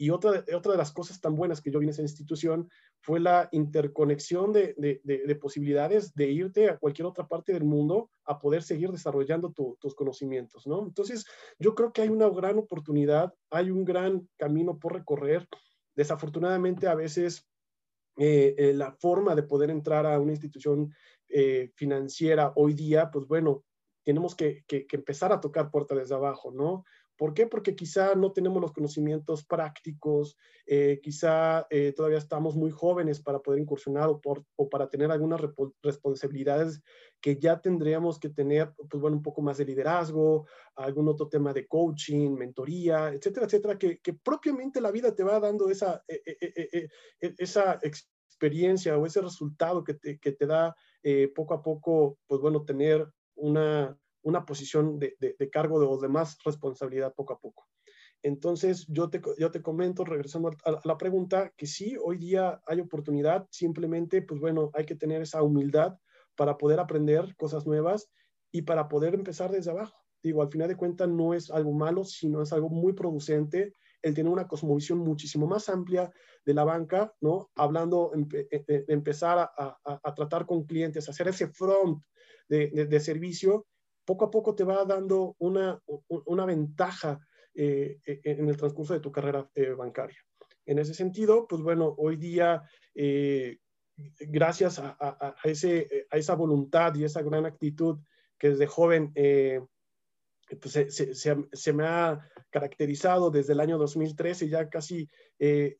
Y 0.01 0.11
otra, 0.11 0.45
otra 0.55 0.73
de 0.73 0.79
las 0.79 0.93
cosas 0.93 1.21
tan 1.21 1.35
buenas 1.35 1.61
que 1.61 1.71
yo 1.71 1.81
vi 1.81 1.87
en 1.87 1.91
esa 1.91 2.03
institución 2.03 2.71
fue 3.01 3.19
la 3.19 3.49
interconexión 3.53 4.53
de, 4.53 4.75
de, 4.79 5.35
posibilidades 5.37 6.15
de 6.15 6.31
irte 6.31 6.71
a 6.71 6.79
cualquier 6.79 7.07
otra 7.07 7.27
parte 7.27 7.53
del 7.53 7.65
mundo 7.65 8.11
a 8.25 8.39
poder 8.39 8.63
seguir 8.63 8.91
desarrollando 8.93 9.53
tus 9.53 9.95
conocimientos, 9.97 10.67
¿no? 10.67 10.85
Entonces, 10.85 11.27
yo 11.59 11.75
creo 11.75 11.93
que 11.93 12.03
hay 12.03 12.09
una 12.09 12.29
gran 12.29 12.59
oportunidad, 12.59 13.35
hay 13.51 13.71
un 13.71 13.85
gran 13.85 14.29
camino 14.37 14.79
por 14.79 14.95
recorrer. 14.95 15.49
Desafortunadamente, 15.97 16.87
a 16.87 16.95
veces 16.95 17.45
eh, 18.19 18.55
eh, 18.59 18.73
la 18.75 18.93
forma 18.93 19.35
de 19.35 19.45
poder 19.45 19.71
entrar 19.71 20.05
a 20.07 20.19
una 20.19 20.33
institución 20.33 20.93
eh, 21.29 21.71
financiera 21.75 22.53
hoy 22.57 22.75
día, 22.75 23.11
pues 23.13 23.27
bueno, 23.29 23.65
tenemos 24.03 24.35
que, 24.35 24.65
empezar 24.69 25.33
a 25.33 25.41
tocar 25.41 25.71
puertas 25.71 25.99
desde 25.99 26.15
abajo, 26.15 26.51
¿no? 26.51 26.85
¿Por 27.19 27.35
qué? 27.35 27.49
Porque 27.49 27.75
quizá 27.75 28.15
no 28.15 28.31
tenemos 28.31 28.63
los 28.63 28.73
conocimientos 28.73 29.45
prácticos, 29.45 30.37
eh, 30.67 31.01
quizá 31.03 31.67
eh, 31.69 31.93
todavía 31.93 32.19
estamos 32.19 32.55
muy 32.55 32.71
jóvenes 32.71 33.21
para 33.21 33.41
poder 33.41 33.61
incursionar 33.61 34.09
o, 34.09 34.21
por, 34.21 34.45
o 34.55 34.69
para 34.69 34.89
tener 34.89 35.11
algunas 35.11 35.41
responsabilidades 35.83 36.81
que 37.21 37.37
ya 37.37 37.61
tendríamos 37.61 38.21
que 38.21 38.29
tener, 38.29 38.73
pues 38.89 39.01
bueno, 39.01 39.17
un 39.17 39.23
poco 39.25 39.43
más 39.43 39.59
de 39.59 39.65
liderazgo, 39.65 40.47
algún 40.77 41.09
otro 41.09 41.29
tema 41.29 41.53
de 41.53 41.67
coaching, 41.67 42.37
mentoría, 42.37 43.09
etcétera, 43.09 43.47
etcétera, 43.47 43.77
que, 43.77 43.99
que 43.99 44.15
propiamente 44.15 44.81
la 44.81 44.93
vida 44.93 45.13
te 45.13 45.25
va 45.25 45.41
dando 45.41 45.69
esa, 45.71 46.05
eh, 46.07 46.89
esa 47.21 47.81
experiencia 47.83 48.97
o 48.97 49.05
ese 49.05 49.21
resultado 49.21 49.83
que 49.83 49.95
te, 49.95 50.21
que 50.21 50.31
te 50.31 50.47
da 50.47 50.73
poco 51.35 51.55
a 51.55 51.63
poco, 51.63 52.19
pues 52.29 52.41
bueno, 52.41 52.65
tener 52.65 53.09
una 53.35 53.99
una 54.29 54.45
posición 54.45 54.99
de, 54.99 55.17
de, 55.19 55.51
cargo 55.51 55.81
de, 55.81 55.87
o 55.87 55.99
de 55.99 56.09
más 56.09 56.39
responsabilidad 56.45 57.15
poco 57.15 57.33
a 57.33 57.41
poco. 57.41 57.67
Entonces, 58.23 58.87
yo 58.89 59.09
te, 59.11 59.21
yo 59.39 59.51
te 59.51 59.63
comento, 59.63 60.05
regresando 60.05 60.51
a, 60.65 60.81
la 60.85 60.99
pregunta, 60.99 61.53
que 61.57 61.67
sí, 61.67 61.97
hoy 62.03 62.19
día 62.19 62.61
hay 62.67 62.81
oportunidad, 62.81 63.47
simplemente, 63.51 64.23
pues 64.23 64.41
bueno, 64.41 64.71
hay 64.75 64.85
que 64.85 64.97
tener 64.97 65.23
esa 65.23 65.43
humildad 65.43 65.99
para 66.37 66.59
poder 66.59 66.81
aprender 66.81 67.35
cosas 67.37 67.67
nuevas 67.67 68.11
y 68.51 68.63
para 68.63 68.89
poder 68.89 69.15
empezar 69.15 69.51
desde 69.51 69.71
abajo. 69.71 69.97
Digo, 70.23 70.43
al 70.43 70.51
final 70.51 70.69
de 70.69 70.77
cuentas 70.77 71.09
no 71.09 71.33
es 71.33 71.51
algo 71.51 71.73
malo, 71.73 72.05
sino 72.05 72.43
es 72.43 72.53
algo 72.53 72.69
muy 72.69 72.93
producente 72.93 73.73
el 74.03 74.15
tener 74.15 74.33
una 74.33 74.47
cosmovisión 74.47 74.99
muchísimo 74.99 75.47
más 75.47 75.69
amplia 75.69 76.13
de 76.45 76.55
la 76.55 76.65
banca, 76.65 77.15
¿no? 77.21 77.51
Hablando, 77.57 78.13
de 78.15 78.85
empezar 78.89 79.39
a, 79.39 79.79
a, 79.85 80.15
tratar 80.15 80.47
con 80.47 80.65
clientes, 80.65 81.09
hacer 81.09 81.29
ese 81.29 81.49
front 81.49 82.03
de, 82.49 82.69
de 82.69 83.01
servicio 83.01 83.67
poco 84.09 84.25
a 84.25 84.31
poco 84.31 84.55
te 84.55 84.65
va 84.65 84.87
dando 84.87 85.37
una, 85.39 85.79
una 86.09 86.47
ventaja 86.47 87.21
eh, 87.55 88.01
e, 88.07 88.21
en 88.25 88.49
el 88.49 88.57
transcurso 88.57 88.95
de 88.95 89.01
tu 89.01 89.13
carrera 89.13 89.47
eh, 89.55 89.73
bancaria. 89.73 90.17
En 90.65 90.79
ese 90.79 90.95
sentido, 90.95 91.47
pues 91.47 91.61
bueno, 91.61 91.95
hoy 91.99 92.17
día, 92.17 92.63
eh, 92.95 93.59
gracias 94.19 94.79
a, 94.79 95.37
ese, 95.45 96.07
a 96.11 96.17
esa 96.17 96.35
voluntad 96.37 96.95
y 96.95 97.05
esa 97.05 97.21
gran 97.21 97.45
actitud 97.45 97.99
que 98.39 98.49
desde 98.51 98.67
joven 98.67 99.13
pues 99.13 100.73
se, 100.73 101.15
se, 101.15 101.73
me 101.75 101.85
ha 101.85 102.19
caracterizado 102.49 103.31
desde 103.31 103.53
el 103.53 103.61
año 103.61 103.77
2013, 103.77 104.49
ya 104.49 104.71
casi 104.71 105.07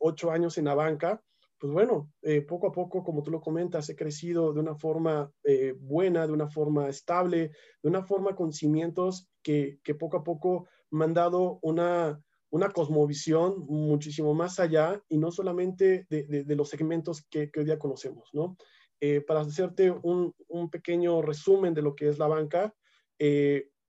ocho 0.01 0.31
años 0.31 0.59
en 0.59 0.67
la 0.67 0.75
banca, 0.75 1.23
pues 1.59 1.73
bueno, 1.73 2.13
eh, 2.23 2.41
poco 2.43 2.69
a 2.69 2.73
poco, 2.73 3.03
como 3.03 3.23
tú 3.23 3.31
lo 3.31 3.41
comentas, 3.41 3.89
he 3.89 3.97
crecido 3.97 4.53
de 4.53 4.61
una 4.61 4.77
forma 4.77 5.31
eh, 5.43 5.75
buena, 5.77 6.27
de 6.27 6.33
una 6.33 6.49
forma 6.49 6.89
estable, 6.89 7.51
de 7.83 7.89
una 7.89 8.05
forma 8.05 8.37
con 8.37 8.53
cimientos 8.53 9.29
que, 9.43 9.81
que 9.83 9.95
poco 9.95 10.19
a 10.19 10.25
poco 10.25 10.69
me 10.91 11.05
han 11.05 11.15
dado 11.15 11.59
una, 11.63 12.23
una 12.51 12.71
cosmovisión 12.71 13.67
muchísimo 13.67 14.35
más 14.35 14.61
allá 14.61 15.03
y 15.09 15.19
no 15.19 15.33
solamente 15.33 16.07
de, 16.09 16.45
de, 16.45 16.57
los 16.57 16.69
segmentos 16.69 17.27
que, 17.29 17.51
que, 17.51 17.61
hoy 17.61 17.67
día 17.67 17.79
conocemos, 17.79 18.29
¿no? 18.33 18.57
Eh, 19.01 19.21
para 19.21 19.41
hacerte 19.41 19.91
un, 19.91 20.35
un, 20.49 20.71
pequeño 20.71 21.23
resumen 21.23 21.75
de 21.75 21.83
lo 21.83 21.95
que 21.95 22.09
es 22.09 22.19
la 22.19 22.27
banca, 22.27 22.75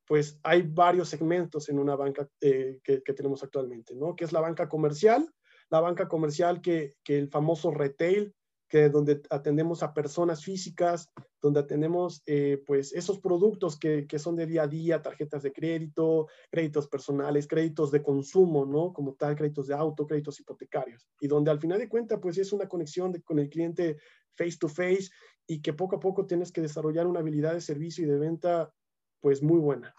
pues 0.08 0.40
hay 0.42 0.64
varios 0.64 1.10
segmentos 1.10 1.70
en 1.70 1.78
una 1.78 1.96
banca 1.96 2.28
que, 2.40 2.82
tenemos 3.16 3.44
actualmente, 3.44 3.96
¿no? 3.96 4.16
Que 4.16 4.26
es 4.26 4.32
la 4.32 4.42
banca 4.42 4.68
comercial, 4.68 5.32
la 5.70 5.80
banca 5.80 6.08
comercial 6.08 6.62
que, 6.62 6.96
que 7.04 7.18
el 7.18 7.30
famoso 7.30 7.72
retail, 7.72 8.34
que 8.70 8.88
donde 8.88 9.22
atendemos 9.32 9.82
a 9.82 9.94
personas 9.94 10.44
físicas, 10.44 11.10
donde 11.42 11.60
atendemos 11.60 12.22
eh, 12.28 12.62
pues 12.68 12.94
esos 12.94 13.20
productos 13.20 13.78
que, 13.80 14.06
que, 14.06 14.20
son 14.20 14.36
de 14.36 14.46
día 14.46 14.64
a 14.64 14.68
día, 14.68 15.02
tarjetas 15.02 15.42
de 15.42 15.52
crédito, 15.52 16.28
créditos 16.52 16.88
personales, 16.88 17.48
créditos 17.48 17.90
de 17.92 18.04
consumo, 18.04 18.66
¿no? 18.66 18.94
Como 18.94 19.16
tal, 19.16 19.36
créditos 19.36 19.68
de 19.68 19.74
auto, 19.74 20.06
créditos 20.06 20.40
hipotecarios. 20.40 21.08
Y 21.20 21.28
donde 21.28 21.50
al 21.50 21.60
final 21.60 21.80
de 21.80 21.90
cuentas 21.90 22.20
pues 22.22 22.38
es 22.38 22.54
una 22.54 22.68
conexión 22.68 23.12
con 23.26 23.40
el 23.40 23.50
cliente 23.50 23.98
face 24.38 24.58
to 24.60 24.70
face 24.70 25.10
y 25.48 25.62
que 25.62 25.74
poco 25.74 25.96
a 25.96 26.00
poco 26.00 26.28
tienes 26.28 26.52
que 26.52 26.62
desarrollar 26.62 27.08
una 27.08 27.22
habilidad 27.22 27.54
de 27.54 27.62
servicio 27.62 28.06
y 28.06 28.08
de 28.08 28.20
venta 28.20 28.72
pues 29.20 29.42
muy 29.42 29.60
buena. 29.60 29.96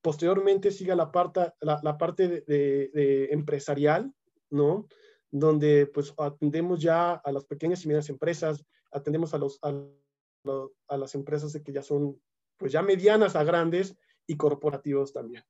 Posteriormente 0.00 0.70
sigue 0.70 0.96
la 0.96 1.12
parte, 1.12 1.52
la, 1.60 1.80
la 1.82 1.98
parte 1.98 2.28
de, 2.28 2.40
de 2.40 3.26
empresarial, 3.30 4.12
¿no? 4.54 4.86
Donde 5.30 5.86
pues 5.86 6.14
atendemos 6.16 6.80
ya 6.80 7.14
a 7.14 7.32
las 7.32 7.44
pequeñas 7.44 7.84
y 7.84 7.88
medianas 7.88 8.08
empresas, 8.08 8.64
atendemos 8.92 9.34
a, 9.34 9.38
los, 9.38 9.58
a, 9.62 10.96
las 10.96 11.14
empresas 11.14 11.60
que 11.62 11.72
ya 11.72 11.82
son 11.82 12.20
pues 12.56 12.72
ya 12.72 12.82
medianas 12.82 13.34
a 13.34 13.42
grandes 13.42 13.96
y 14.26 14.36
corporativos 14.36 15.12
también, 15.12 15.42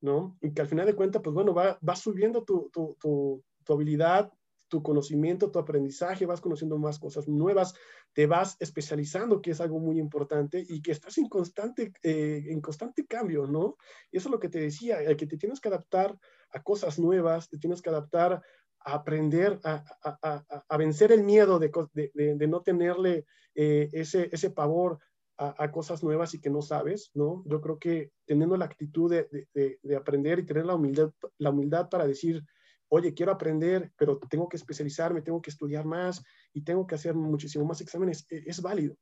¿no? 0.00 0.36
Y 0.40 0.52
que 0.52 0.60
al 0.60 0.66
final 0.66 0.86
de 0.86 0.96
cuentas, 0.96 1.22
pues 1.22 1.32
bueno, 1.32 1.54
va, 1.54 1.78
va 1.88 1.94
subiendo 1.94 2.42
tu, 2.42 2.68
tu, 2.72 2.96
tu, 3.00 3.44
tu 3.64 3.72
habilidad, 3.72 4.32
tu 4.66 4.82
conocimiento, 4.82 5.50
tu 5.50 5.60
aprendizaje, 5.60 6.26
vas 6.26 6.40
conociendo 6.40 6.76
más 6.76 6.98
cosas 6.98 7.28
nuevas, 7.28 7.74
te 8.12 8.26
vas 8.26 8.56
especializando, 8.58 9.40
que 9.40 9.52
es 9.52 9.60
algo 9.60 9.78
muy 9.78 9.98
importante, 9.98 10.64
y 10.68 10.82
que 10.82 10.90
estás 10.90 11.16
en 11.18 11.28
constante, 11.28 11.92
eh, 12.02 12.44
en 12.48 12.60
constante 12.60 13.06
cambio, 13.06 13.46
¿no? 13.46 13.76
Y 14.10 14.18
eso 14.18 14.28
es 14.28 14.32
lo 14.32 14.40
que 14.40 14.48
te 14.48 14.60
decía, 14.60 15.00
el 15.00 15.16
que 15.16 15.26
te 15.26 15.38
tienes 15.38 15.60
que 15.60 15.68
adaptar 15.68 16.18
a 16.52 16.62
cosas 16.62 16.98
nuevas, 16.98 17.48
te 17.48 17.58
tienes 17.58 17.82
que 17.82 17.90
adaptar 17.90 18.42
a 18.80 18.92
aprender 18.92 19.60
a, 19.64 19.84
a, 20.02 20.44
a 20.68 20.76
vencer 20.76 21.12
el 21.12 21.24
miedo 21.24 21.58
de, 21.58 21.70
de, 22.14 22.46
no 22.46 22.62
tenerle 22.62 23.26
eh, 23.54 23.88
ese, 23.92 24.28
ese 24.32 24.50
pavor 24.50 24.98
a, 25.38 25.70
cosas 25.70 26.02
nuevas 26.02 26.34
y 26.34 26.40
que 26.40 26.50
no 26.50 26.62
sabes, 26.62 27.12
¿no? 27.14 27.44
Yo 27.46 27.60
creo 27.60 27.78
que 27.78 28.10
teniendo 28.26 28.56
la 28.56 28.64
actitud 28.64 29.08
de, 29.08 29.46
de, 29.54 29.96
aprender 29.96 30.40
y 30.40 30.46
tener 30.46 30.66
la 30.66 30.74
humildad, 30.74 31.12
la 31.38 31.50
humildad 31.50 31.88
para 31.88 32.06
decir, 32.06 32.44
oye, 32.88 33.14
quiero 33.14 33.30
aprender, 33.30 33.92
pero 33.96 34.18
tengo 34.18 34.48
que 34.48 34.56
especializarme, 34.56 35.22
tengo 35.22 35.40
que 35.40 35.50
estudiar 35.50 35.84
más 35.84 36.24
y 36.52 36.62
tengo 36.62 36.86
que 36.86 36.96
hacer 36.96 37.14
muchísimo 37.14 37.64
más 37.64 37.80
exámenes, 37.80 38.26
e, 38.30 38.42
es, 38.46 38.60
válido. 38.60 38.96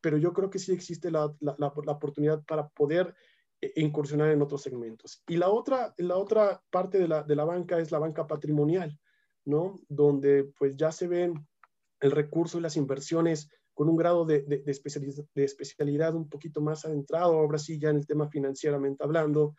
Pero 0.00 0.16
yo 0.16 0.32
creo 0.32 0.48
que 0.48 0.58
sí 0.58 0.72
existe 0.72 1.10
la, 1.10 1.34
la, 1.40 1.66
oportunidad 1.66 2.42
para 2.44 2.68
poder 2.68 3.14
incursionar 3.76 4.30
en 4.30 4.42
otros 4.42 4.62
segmentos. 4.62 5.22
Y 5.28 5.36
la 5.36 5.48
otra, 5.48 5.94
la 5.98 6.16
otra 6.16 6.62
parte 6.70 6.98
de 6.98 7.08
la, 7.08 7.22
de 7.22 7.36
la 7.36 7.44
banca 7.44 7.78
es 7.78 7.90
la 7.90 7.98
banca 7.98 8.26
patrimonial, 8.26 8.98
¿no? 9.44 9.80
Donde 9.88 10.52
pues 10.58 10.76
ya 10.76 10.92
se 10.92 11.08
ven 11.08 11.46
el 12.00 12.10
recurso 12.10 12.58
y 12.58 12.62
las 12.62 12.76
inversiones 12.76 13.48
con 13.72 13.88
un 13.88 13.96
grado 13.96 14.24
de, 14.24 14.42
de, 14.42 14.58
de, 14.58 14.70
especialidad, 14.70 15.24
de 15.34 15.44
especialidad 15.44 16.14
un 16.14 16.28
poquito 16.28 16.60
más 16.60 16.84
adentrado, 16.84 17.34
ahora 17.34 17.58
sí 17.58 17.78
ya 17.78 17.90
en 17.90 17.96
el 17.96 18.06
tema 18.06 18.28
financieramente 18.28 19.02
hablando, 19.02 19.54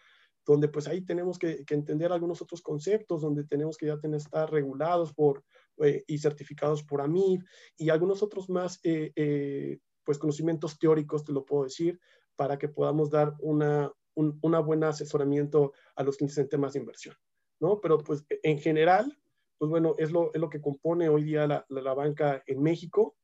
donde 0.46 0.68
pues 0.68 0.88
ahí 0.88 1.02
tenemos 1.02 1.40
que, 1.40 1.66
que 1.66 1.74
entender 1.74 2.12
algunos 2.12 2.42
otros 2.42 2.62
conceptos, 2.62 3.22
donde 3.22 3.44
tenemos 3.46 3.78
que 3.78 3.88
ya 3.88 3.98
tener, 3.98 4.18
estar 4.18 4.50
regulados 4.52 5.14
por, 5.14 5.44
eh, 5.84 6.04
y 6.08 6.18
certificados 6.20 6.84
por 6.84 7.02
AMIF 7.02 7.44
y 7.78 7.90
algunos 7.90 8.22
otros 8.24 8.50
más, 8.50 8.80
eh, 8.84 9.12
eh, 9.16 9.80
pues 10.04 10.20
conocimientos 10.20 10.78
teóricos, 10.78 11.26
te 11.26 11.34
lo 11.34 11.46
puedo 11.46 11.64
decir, 11.64 12.00
para 12.36 12.58
que 12.58 12.68
podamos 12.68 13.10
dar 13.10 13.34
una, 13.40 13.92
un 14.16 14.40
una 14.42 14.60
buen 14.60 14.84
asesoramiento 14.84 15.74
a 15.96 16.04
los 16.04 16.18
clientes 16.18 16.38
en 16.38 16.50
temas 16.50 16.74
de 16.74 16.80
inversión, 16.80 17.16
¿no? 17.60 17.80
Pero 17.82 17.98
pues 18.00 18.26
en 18.30 18.60
general, 18.60 19.18
pues 19.58 19.70
bueno, 19.70 19.96
es 19.98 20.12
lo, 20.12 20.34
es 20.34 20.42
lo 20.42 20.50
que 20.50 20.62
compone 20.62 21.10
hoy 21.10 21.24
día 21.24 21.48
la, 21.48 21.66
la, 21.70 21.94
banca 21.94 22.44
en 22.46 22.62
México 22.62 23.16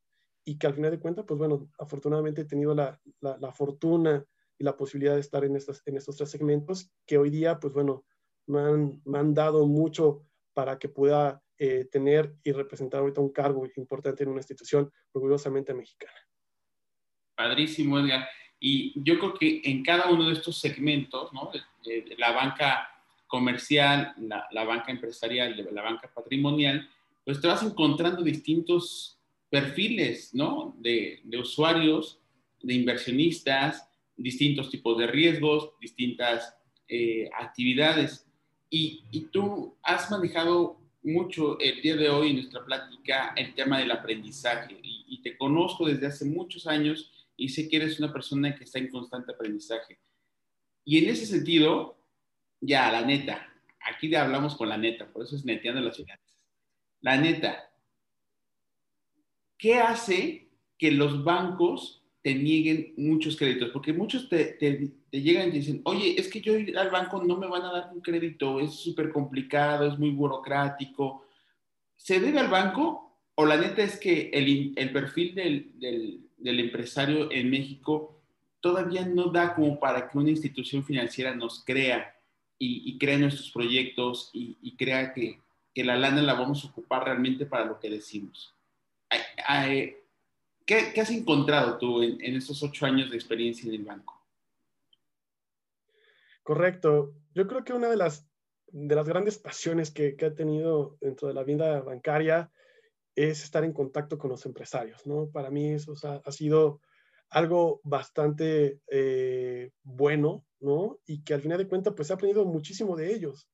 y 0.43 0.57
que 0.57 0.67
al 0.67 0.73
final 0.73 0.91
de 0.91 0.99
cuentas, 0.99 1.25
pues 1.27 1.37
bueno, 1.37 1.69
afortunadamente 1.77 2.41
he 2.41 2.45
tenido 2.45 2.73
la, 2.73 2.99
la, 3.19 3.51
fortuna 3.51 4.25
y 4.57 4.63
la 4.63 4.75
posibilidad 4.75 5.13
de 5.13 5.19
estar 5.19 5.43
en, 5.43 5.55
estas, 5.55 5.81
en 5.85 5.97
estos 5.97 6.17
tres 6.17 6.29
segmentos 6.29 6.91
que 7.05 7.17
hoy 7.17 7.29
día, 7.29 7.59
pues 7.59 7.73
bueno, 7.73 8.05
me 8.47 8.59
han, 8.59 9.01
me 9.05 9.19
han 9.19 9.33
dado 9.33 9.67
mucho 9.67 10.25
para 10.53 10.79
que 10.79 10.89
pueda 10.89 11.41
eh, 11.57 11.85
tener 11.85 12.35
y 12.43 12.51
representar 12.51 13.01
ahorita 13.01 13.21
un 13.21 13.31
cargo 13.31 13.67
importante 13.75 14.23
en 14.23 14.29
una 14.29 14.39
institución 14.39 14.91
orgullosamente 15.11 15.73
mexicana. 15.73 16.17
Padrísimo, 17.35 17.99
Edgar. 17.99 18.27
Y 18.63 18.93
yo 19.03 19.17
creo 19.17 19.33
que 19.33 19.61
en 19.65 19.83
cada 19.83 20.11
uno 20.11 20.27
de 20.27 20.33
estos 20.33 20.59
segmentos, 20.59 21.33
¿no? 21.33 21.49
la 22.17 22.31
banca 22.31 22.87
comercial, 23.25 24.13
la, 24.19 24.45
la, 24.51 24.63
banca 24.63 24.91
empresarial, 24.91 25.67
la 25.71 25.81
banca 25.81 26.11
patrimonial, 26.13 26.87
pues 27.25 27.41
te 27.41 27.47
vas 27.47 27.63
encontrando 27.63 28.21
distintos 28.21 29.17
perfiles, 29.49 30.35
¿no? 30.35 30.75
De, 30.77 31.21
de 31.23 31.37
usuarios, 31.39 32.19
de 32.61 32.75
inversionistas, 32.75 33.89
distintos 34.15 34.69
tipos 34.69 34.95
de 34.97 35.07
riesgos, 35.07 35.71
distintas 35.81 36.55
eh, 36.87 37.29
actividades. 37.39 38.27
Y, 38.69 39.03
y, 39.11 39.21
tú 39.21 39.75
has 39.81 40.11
manejado 40.11 40.77
mucho 41.01 41.59
el 41.59 41.81
día 41.81 41.95
de 41.95 42.09
hoy 42.09 42.29
en 42.29 42.35
nuestra 42.35 42.63
plática 42.63 43.33
el 43.35 43.55
tema 43.55 43.79
del 43.79 43.91
aprendizaje 43.91 44.79
y, 44.83 45.05
y 45.07 45.21
te 45.23 45.35
conozco 45.35 45.87
desde 45.87 46.07
hace 46.07 46.25
muchos 46.25 46.67
años 46.67 47.11
y 47.41 47.49
sé 47.49 47.67
que 47.67 47.77
eres 47.77 47.99
una 47.99 48.13
persona 48.13 48.55
que 48.55 48.65
está 48.65 48.77
en 48.77 48.89
constante 48.89 49.31
aprendizaje. 49.31 49.99
Y 50.85 50.99
en 50.99 51.09
ese 51.09 51.25
sentido, 51.25 51.97
ya, 52.59 52.91
la 52.91 53.01
neta, 53.01 53.51
aquí 53.83 54.07
le 54.07 54.17
hablamos 54.17 54.55
con 54.55 54.69
la 54.69 54.77
neta, 54.77 55.11
por 55.11 55.23
eso 55.23 55.35
es 55.35 55.43
neteando 55.43 55.81
las 55.81 55.97
finanzas. 55.97 56.37
La 56.99 57.17
neta, 57.17 57.71
¿qué 59.57 59.79
hace 59.79 60.49
que 60.77 60.91
los 60.91 61.23
bancos 61.23 62.03
te 62.21 62.35
nieguen 62.35 62.93
muchos 62.97 63.35
créditos? 63.35 63.71
Porque 63.71 63.91
muchos 63.91 64.29
te, 64.29 64.93
llegan 65.09 65.49
y 65.49 65.53
dicen, 65.53 65.81
oye, 65.85 66.19
es 66.19 66.27
que 66.27 66.41
yo 66.41 66.55
ir 66.55 66.77
al 66.77 66.91
banco 66.91 67.23
no 67.23 67.37
me 67.37 67.47
van 67.47 67.63
a 67.63 67.71
dar 67.71 67.91
un 67.91 68.01
crédito, 68.01 68.59
es 68.59 68.75
súper 68.75 69.11
complicado, 69.11 69.87
es 69.87 69.97
muy 69.97 70.11
burocrático. 70.11 71.25
¿Se 71.95 72.19
debe 72.19 72.39
al 72.39 72.49
banco 72.49 73.17
o 73.33 73.45
la 73.47 73.57
neta 73.57 73.81
es 73.81 73.97
que 73.97 74.29
el, 74.31 74.91
perfil 74.91 75.33
del, 75.33 75.79
del 75.79 76.30
empresario 76.43 77.31
en 77.31 77.49
México 77.49 78.21
todavía 78.61 79.05
no 79.05 79.25
da 79.31 79.55
como 79.55 79.79
para 79.79 80.07
que 80.07 80.17
una 80.17 80.29
institución 80.29 80.83
financiera 80.83 81.35
nos 81.35 81.63
crea 81.65 82.15
y, 82.57 82.97
crea 82.99 83.17
nuestros 83.17 83.49
proyectos 83.51 84.29
y, 84.33 84.75
crea 84.77 85.13
que, 85.13 85.41
la 85.75 85.95
lana 85.97 86.21
la 86.21 86.35
vamos 86.35 86.63
a 86.63 86.67
ocupar 86.67 87.05
realmente 87.05 87.47
para 87.47 87.65
lo 87.65 87.79
que 87.79 87.89
decimos. 87.89 88.55
¿Qué, 90.65 90.93
has 91.01 91.09
encontrado 91.09 91.79
tú 91.79 92.03
en, 92.03 92.35
estos 92.35 92.61
ocho 92.61 92.85
años 92.85 93.09
de 93.09 93.17
experiencia 93.17 93.67
en 93.67 93.75
el 93.75 93.83
banco? 93.83 94.21
Correcto. 96.43 97.15
Yo 97.33 97.47
creo 97.47 97.63
que 97.63 97.73
una 97.73 97.89
de 97.89 97.97
las, 97.97 98.29
de 98.67 98.95
las 98.95 99.07
grandes 99.07 99.39
pasiones 99.39 99.89
que, 99.89 100.15
que 100.15 100.27
he 100.27 100.31
tenido 100.31 100.97
dentro 101.01 101.27
de 101.27 101.33
la 101.33 101.43
vida 101.43 101.81
bancaria 101.81 102.51
es 103.15 103.43
estar 103.43 103.63
en 103.63 103.73
contacto 103.73 104.17
con 104.17 104.29
los 104.29 104.45
empresarios, 104.45 105.05
¿no? 105.05 105.29
Para 105.29 105.49
mí 105.49 105.73
eso 105.73 105.93
ha 106.03 106.31
sido 106.31 106.79
algo 107.31 107.79
bastante 107.83 108.79
eh, 108.87 109.71
bueno, 109.83 110.45
¿no? 110.59 110.99
Y 111.05 111.23
que 111.23 111.33
al 111.33 111.41
final 111.41 111.57
de 111.57 111.67
cuentas, 111.67 111.93
pues 111.95 112.09
he 112.09 112.13
aprendido 112.13 112.45
muchísimo 112.45 112.95
de 112.95 113.13
ellos. 113.13 113.49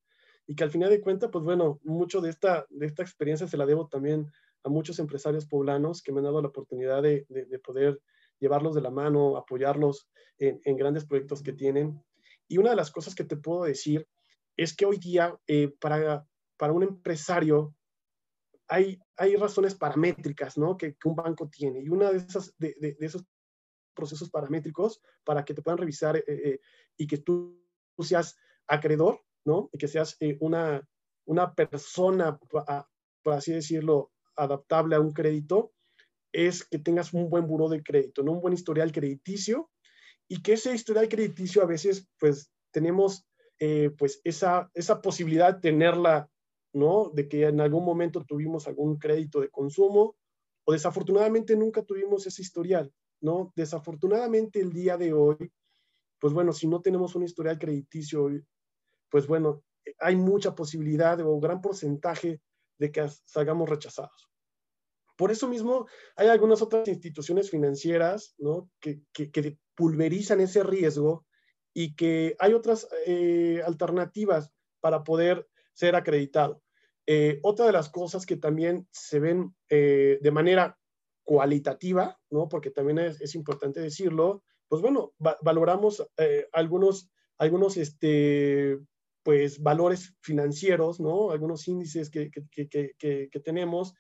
Y 0.48 0.56
que 0.56 0.64
al 0.64 0.72
final 0.72 0.90
de 0.90 1.02
cuentas, 1.02 1.30
pues 1.32 1.46
bueno, 1.46 1.80
mucho 1.84 2.20
de 2.20 2.32
esta, 2.32 2.66
de 2.70 2.88
esta 2.88 3.04
experiencia 3.04 3.48
se 3.48 3.58
la 3.58 3.66
debo 3.66 3.88
también 3.88 4.32
a 4.64 4.70
muchos 4.70 4.98
empresarios 5.00 5.46
poblanos 5.46 6.02
que 6.02 6.12
me 6.12 6.20
han 6.20 6.26
dado 6.26 6.42
la 6.42 6.48
oportunidad 6.48 7.04
de, 7.04 7.26
de, 7.30 7.60
poder 7.60 8.00
llevarlos 8.40 8.74
de 8.74 8.82
la 8.82 8.90
mano, 8.90 9.38
apoyarlos 9.38 10.10
en, 10.40 10.60
grandes 10.76 11.06
proyectos 11.06 11.44
que 11.44 11.54
tienen. 11.54 12.02
Y 12.48 12.58
una 12.58 12.72
de 12.72 12.76
las 12.76 12.92
cosas 12.92 13.14
que 13.14 13.26
te 13.26 13.38
puedo 13.38 13.64
decir 13.64 14.08
es 14.56 14.76
que 14.76 14.86
hoy 14.86 14.98
día 14.98 15.38
eh, 15.46 15.72
para, 15.80 16.26
para 16.58 16.74
un 16.74 16.84
empresario 16.84 17.76
hay, 18.68 19.00
hay 19.16 19.36
razones 19.36 19.76
paramétricas 19.76 20.58
¿no? 20.58 20.78
que, 20.78 20.96
un 21.06 21.16
banco 21.16 21.50
tiene. 21.50 21.82
Y 21.82 21.90
una 21.90 22.12
de, 22.12 22.18
esas, 22.18 22.54
de, 22.58 22.98
esos 23.00 23.26
procesos 23.94 24.30
paramétricos 24.30 25.02
para 25.24 25.44
que 25.44 25.54
te 25.54 25.62
puedan 25.62 25.78
revisar 25.78 26.18
eh, 26.18 26.24
eh, 26.28 26.60
y 26.98 27.08
que 27.08 27.18
tú, 27.18 27.64
seas 28.00 28.38
acreedor, 28.68 29.24
¿no? 29.44 29.72
Y 29.74 29.80
que 29.80 29.88
seas 29.88 30.18
eh, 30.20 30.38
una, 30.40 30.88
una 31.26 31.56
persona, 31.56 32.38
por 32.38 33.34
así 33.34 33.54
decirlo, 33.54 34.12
adaptable 34.36 34.96
a 34.96 35.00
un 35.00 35.14
crédito, 35.14 35.74
es 36.32 36.64
que 36.64 36.78
tengas 36.78 37.12
un 37.14 37.28
buen 37.28 37.48
buro 37.48 37.70
de 37.70 37.82
crédito, 37.82 38.22
¿no? 38.22 38.34
Un 38.34 38.42
buen 38.42 38.54
historial 38.54 38.92
crediticio 38.92 39.72
y 40.28 40.44
que 40.44 40.54
ese 40.54 40.76
historial 40.76 41.10
crediticio 41.10 41.64
a 41.64 41.66
veces, 41.66 42.08
pues, 42.20 42.52
tenemos, 42.72 43.26
pues, 43.98 44.22
esa, 44.24 44.70
esa 44.76 45.02
posibilidad 45.02 45.56
de 45.56 45.62
tenerla, 45.62 46.30
¿no? 46.74 47.10
De 47.14 47.28
que 47.28 47.44
en 47.46 47.62
algún 47.62 47.86
momento 47.86 48.24
tuvimos 48.26 48.68
algún 48.68 48.98
crédito 48.98 49.40
de 49.40 49.50
consumo 49.50 50.16
o 50.66 50.74
desafortunadamente 50.74 51.56
nunca 51.56 51.84
tuvimos 51.84 52.28
ese 52.28 52.42
historial. 52.42 52.94
¿no? 53.22 53.54
Desafortunadamente 53.56 54.60
el 54.60 54.74
día 54.74 54.98
de 54.98 55.14
hoy, 55.14 55.52
pues 56.20 56.34
bueno, 56.34 56.54
si 56.54 56.68
no 56.68 56.82
tenemos 56.82 57.16
un 57.16 57.24
historial 57.24 57.58
crediticio, 57.58 58.30
pues 59.10 59.28
bueno, 59.28 59.64
hay 60.00 60.16
mucha 60.16 60.56
posibilidad 60.56 61.20
o 61.22 61.40
gran 61.40 61.62
porcentaje 61.62 62.42
de 62.78 62.92
que 62.92 63.08
salgamos 63.26 63.70
rechazados. 63.70 64.30
Por 65.16 65.32
eso 65.32 65.48
mismo 65.48 65.88
hay 66.16 66.28
algunas 66.28 66.62
otras 66.62 66.88
instituciones 66.88 67.50
financieras, 67.50 68.36
¿no? 68.38 68.70
Que, 68.80 69.02
que, 69.14 69.58
pulverizan 69.76 70.42
ese 70.42 70.64
riesgo 70.64 71.28
y 71.72 71.96
que 71.96 72.36
hay 72.40 72.54
otras 72.54 72.88
eh, 73.06 73.62
alternativas 73.64 74.52
para 74.80 75.04
poder 75.04 75.48
ser 75.78 75.96
acreditado. 75.96 76.64
Eh, 77.06 77.40
otra 77.44 77.68
de 77.68 77.72
las 77.72 77.90
cosas 77.90 78.26
que 78.26 78.36
también 78.36 78.88
se 78.92 79.20
ven 79.20 79.56
eh, 79.70 80.18
de 80.22 80.32
manera 80.32 80.78
cualitativa, 81.24 82.18
¿no? 82.32 82.50
Porque 82.50 82.72
también 82.72 83.00
es, 83.00 83.36
importante 83.36 83.80
decirlo, 83.80 84.44
pues 84.68 84.82
bueno, 84.82 85.14
valoramos 85.42 86.06
eh, 86.18 86.48
algunos, 86.52 87.10
algunos, 87.38 87.78
este, 87.78 88.80
pues, 89.24 89.62
valores 89.62 90.16
financieros, 90.22 91.00
¿no? 91.00 91.32
Algunos 91.32 91.68
índices 91.68 92.10
que, 92.10 92.32
que, 92.32 93.40
tenemos 93.44 93.94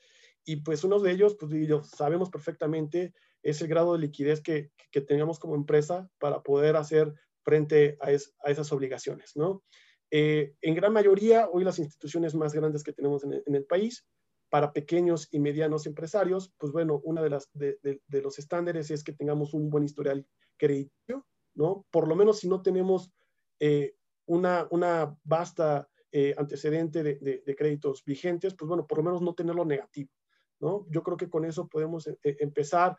y 0.43 0.57
pues 0.57 0.85
uno 0.85 0.99
de 0.99 1.11
ellos, 1.11 1.35
pues 1.37 1.51
sabemos 1.95 2.29
perfectamente, 2.29 3.13
es 3.43 3.61
el 3.61 3.67
grado 3.67 3.93
de 3.93 3.99
liquidez 3.99 4.41
que, 4.41 4.71
tengamos 5.05 5.37
como 5.37 5.53
empresa 5.53 6.09
para 6.17 6.41
poder 6.41 6.75
hacer 6.75 7.13
frente 7.43 7.97
a, 8.01 8.11
esas 8.11 8.71
obligaciones, 8.71 9.35
¿no? 9.35 9.63
Eh, 10.11 10.55
en 10.61 10.75
gran 10.75 10.93
mayoría, 10.93 11.49
hoy 11.51 11.63
las 11.63 11.79
instituciones 11.79 12.33
más 12.35 12.53
grandes 12.53 12.83
que 12.83 12.93
tenemos 12.93 13.23
en 13.23 13.41
en 13.45 13.55
el 13.55 13.65
país 13.65 14.05
para 14.49 14.71
pequeños 14.71 15.27
y 15.31 15.39
medianos 15.39 15.85
empresarios, 15.85 16.53
pues 16.57 16.71
bueno, 16.71 17.01
uno 17.03 17.21
de, 17.21 17.29
las, 17.29 17.49
de, 17.53 17.99
los 18.09 18.39
estándares 18.39 18.91
es 18.91 19.03
que 19.03 19.13
tengamos 19.13 19.53
un 19.53 19.69
buen 19.69 19.83
historial 19.83 20.25
crediticio, 20.57 21.25
¿no? 21.53 21.85
Por 21.91 22.07
lo 22.07 22.15
menos 22.15 22.39
si 22.39 22.47
no 22.47 22.61
tenemos 22.61 23.11
eh, 23.59 23.95
una, 24.25 24.67
una 24.71 25.17
vasta 25.23 25.89
eh, 26.11 26.33
antecedente 26.37 27.03
de, 27.03 27.55
créditos 27.57 28.03
vigentes, 28.05 28.55
pues 28.55 28.69
bueno, 28.69 28.87
por 28.87 28.99
lo 28.99 29.03
menos 29.03 29.21
no 29.21 29.33
tenerlo 29.33 29.65
negativo, 29.65 30.11
¿no? 30.59 30.85
Yo 30.89 31.03
creo 31.03 31.17
que 31.17 31.29
con 31.29 31.43
eso 31.43 31.67
podemos 31.67 32.07
eh, 32.07 32.17
empezar 32.23 32.97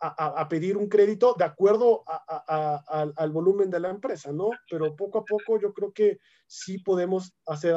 a, 0.00 0.48
pedir 0.48 0.76
un 0.76 0.88
crédito 0.88 1.34
de 1.38 1.44
acuerdo 1.44 2.04
al 2.46 3.30
volumen 3.30 3.70
de 3.70 3.80
la 3.80 3.90
empresa, 3.90 4.32
¿no? 4.32 4.50
Pero 4.70 4.94
poco 4.94 5.18
a 5.18 5.24
poco 5.24 5.60
yo 5.60 5.72
creo 5.72 5.92
que 5.92 6.18
sí 6.46 6.78
podemos 6.78 7.34
ser 7.60 7.74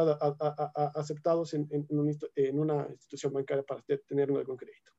aceptados 0.96 1.54
en, 1.54 1.68
una 1.90 2.88
institución 2.90 3.34
bancaria 3.34 3.64
para 3.64 3.82
tener 4.08 4.30
algún 4.30 4.58
crédito. 4.58 4.92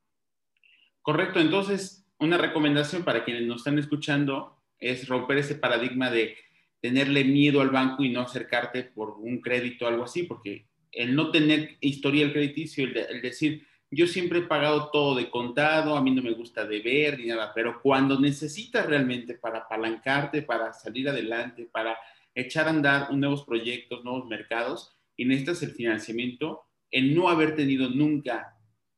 Correcto, 1.03 1.41
entonces 1.41 2.07
una 2.19 2.39
recomendación 2.39 3.03
para 3.03 3.25
quienes 3.25 3.43
nos 3.47 3.59
están 3.59 3.79
escuchando 3.79 4.63
es 4.79 5.09
romper 5.09 5.39
ese 5.39 5.57
paradigma 5.57 6.11
de 6.11 6.37
tenerle 6.81 7.25
miedo 7.25 7.61
al 7.61 7.71
banco 7.71 8.03
y 8.03 8.11
no 8.11 8.21
acercarte 8.21 8.85
por 8.85 9.11
un 9.19 9.41
crédito 9.41 9.85
o 9.85 9.89
algo 9.89 10.05
así, 10.05 10.25
porque 10.25 10.69
el 10.91 11.15
no 11.15 11.31
tener 11.31 11.77
historial 11.81 12.33
crediticio, 12.33 12.85
el 12.85 13.23
decir, 13.23 13.67
yo 13.95 14.07
siempre 14.07 14.39
he 14.39 14.43
pagado 14.43 14.89
todo 14.91 15.15
de 15.15 15.29
contado, 15.29 15.95
a 15.95 16.03
mí 16.03 16.11
no 16.11 16.23
me 16.23 16.33
gusta 16.33 16.65
deber 16.65 17.19
ni 17.19 17.27
nada, 17.27 17.53
pero 17.55 17.83
cuando 17.83 18.19
necesitas 18.19 18.87
realmente 18.87 19.35
para 19.35 19.61
apalancarte, 19.61 20.41
para 20.41 20.73
salir 20.73 21.11
adelante, 21.11 21.69
para 21.71 21.99
echar 22.35 22.67
a 22.67 22.71
andar 22.71 23.13
nuevos 23.13 23.45
proyectos, 23.45 24.03
nuevos 24.03 24.27
mercados, 24.27 24.97
y 25.15 25.27
necesitas 25.27 25.63
el 25.63 25.73
financiamiento, 25.73 26.63
el 26.91 27.15
no 27.15 27.29
haber 27.29 27.55
tenido 27.55 27.91
nunca 27.91 28.57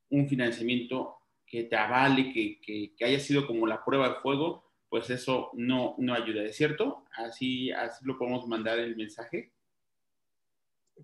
un 0.09 0.29
financiamiento 0.29 1.17
que 1.45 1.63
te 1.63 1.75
avale, 1.75 2.31
que, 2.31 2.61
que, 2.61 3.05
haya 3.05 3.19
sido 3.19 3.45
como 3.45 3.67
la 3.67 3.83
prueba 3.83 4.07
de 4.07 4.15
fuego, 4.15 4.63
pues 4.87 5.09
eso 5.09 5.49
no, 5.55 5.95
no 5.97 6.13
ayuda, 6.13 6.41
¿es 6.43 6.55
cierto? 6.55 7.03
Así, 7.11 7.69
así 7.69 8.05
lo 8.05 8.17
podemos 8.17 8.47
mandar 8.47 8.79
el 8.79 8.95
mensaje. 8.95 9.51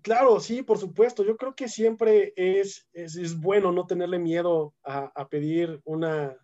Claro, 0.00 0.40
sí, 0.40 0.62
por 0.62 0.78
supuesto. 0.78 1.22
Yo 1.22 1.36
creo 1.36 1.54
que 1.54 1.68
siempre 1.68 2.32
es, 2.36 2.88
es, 2.92 3.38
bueno 3.38 3.72
no 3.72 3.86
tenerle 3.86 4.18
miedo 4.18 4.74
a, 4.82 5.28
pedir 5.28 5.80
una, 5.84 6.34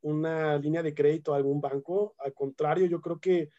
una, 0.00 0.58
línea 0.58 0.82
de 0.82 0.94
crédito 0.94 1.34
a 1.34 1.36
algún 1.36 1.60
banco. 1.60 2.14
Al 2.18 2.32
contrario, 2.32 2.86
yo 2.86 3.00
creo 3.00 3.18
que 3.18 3.50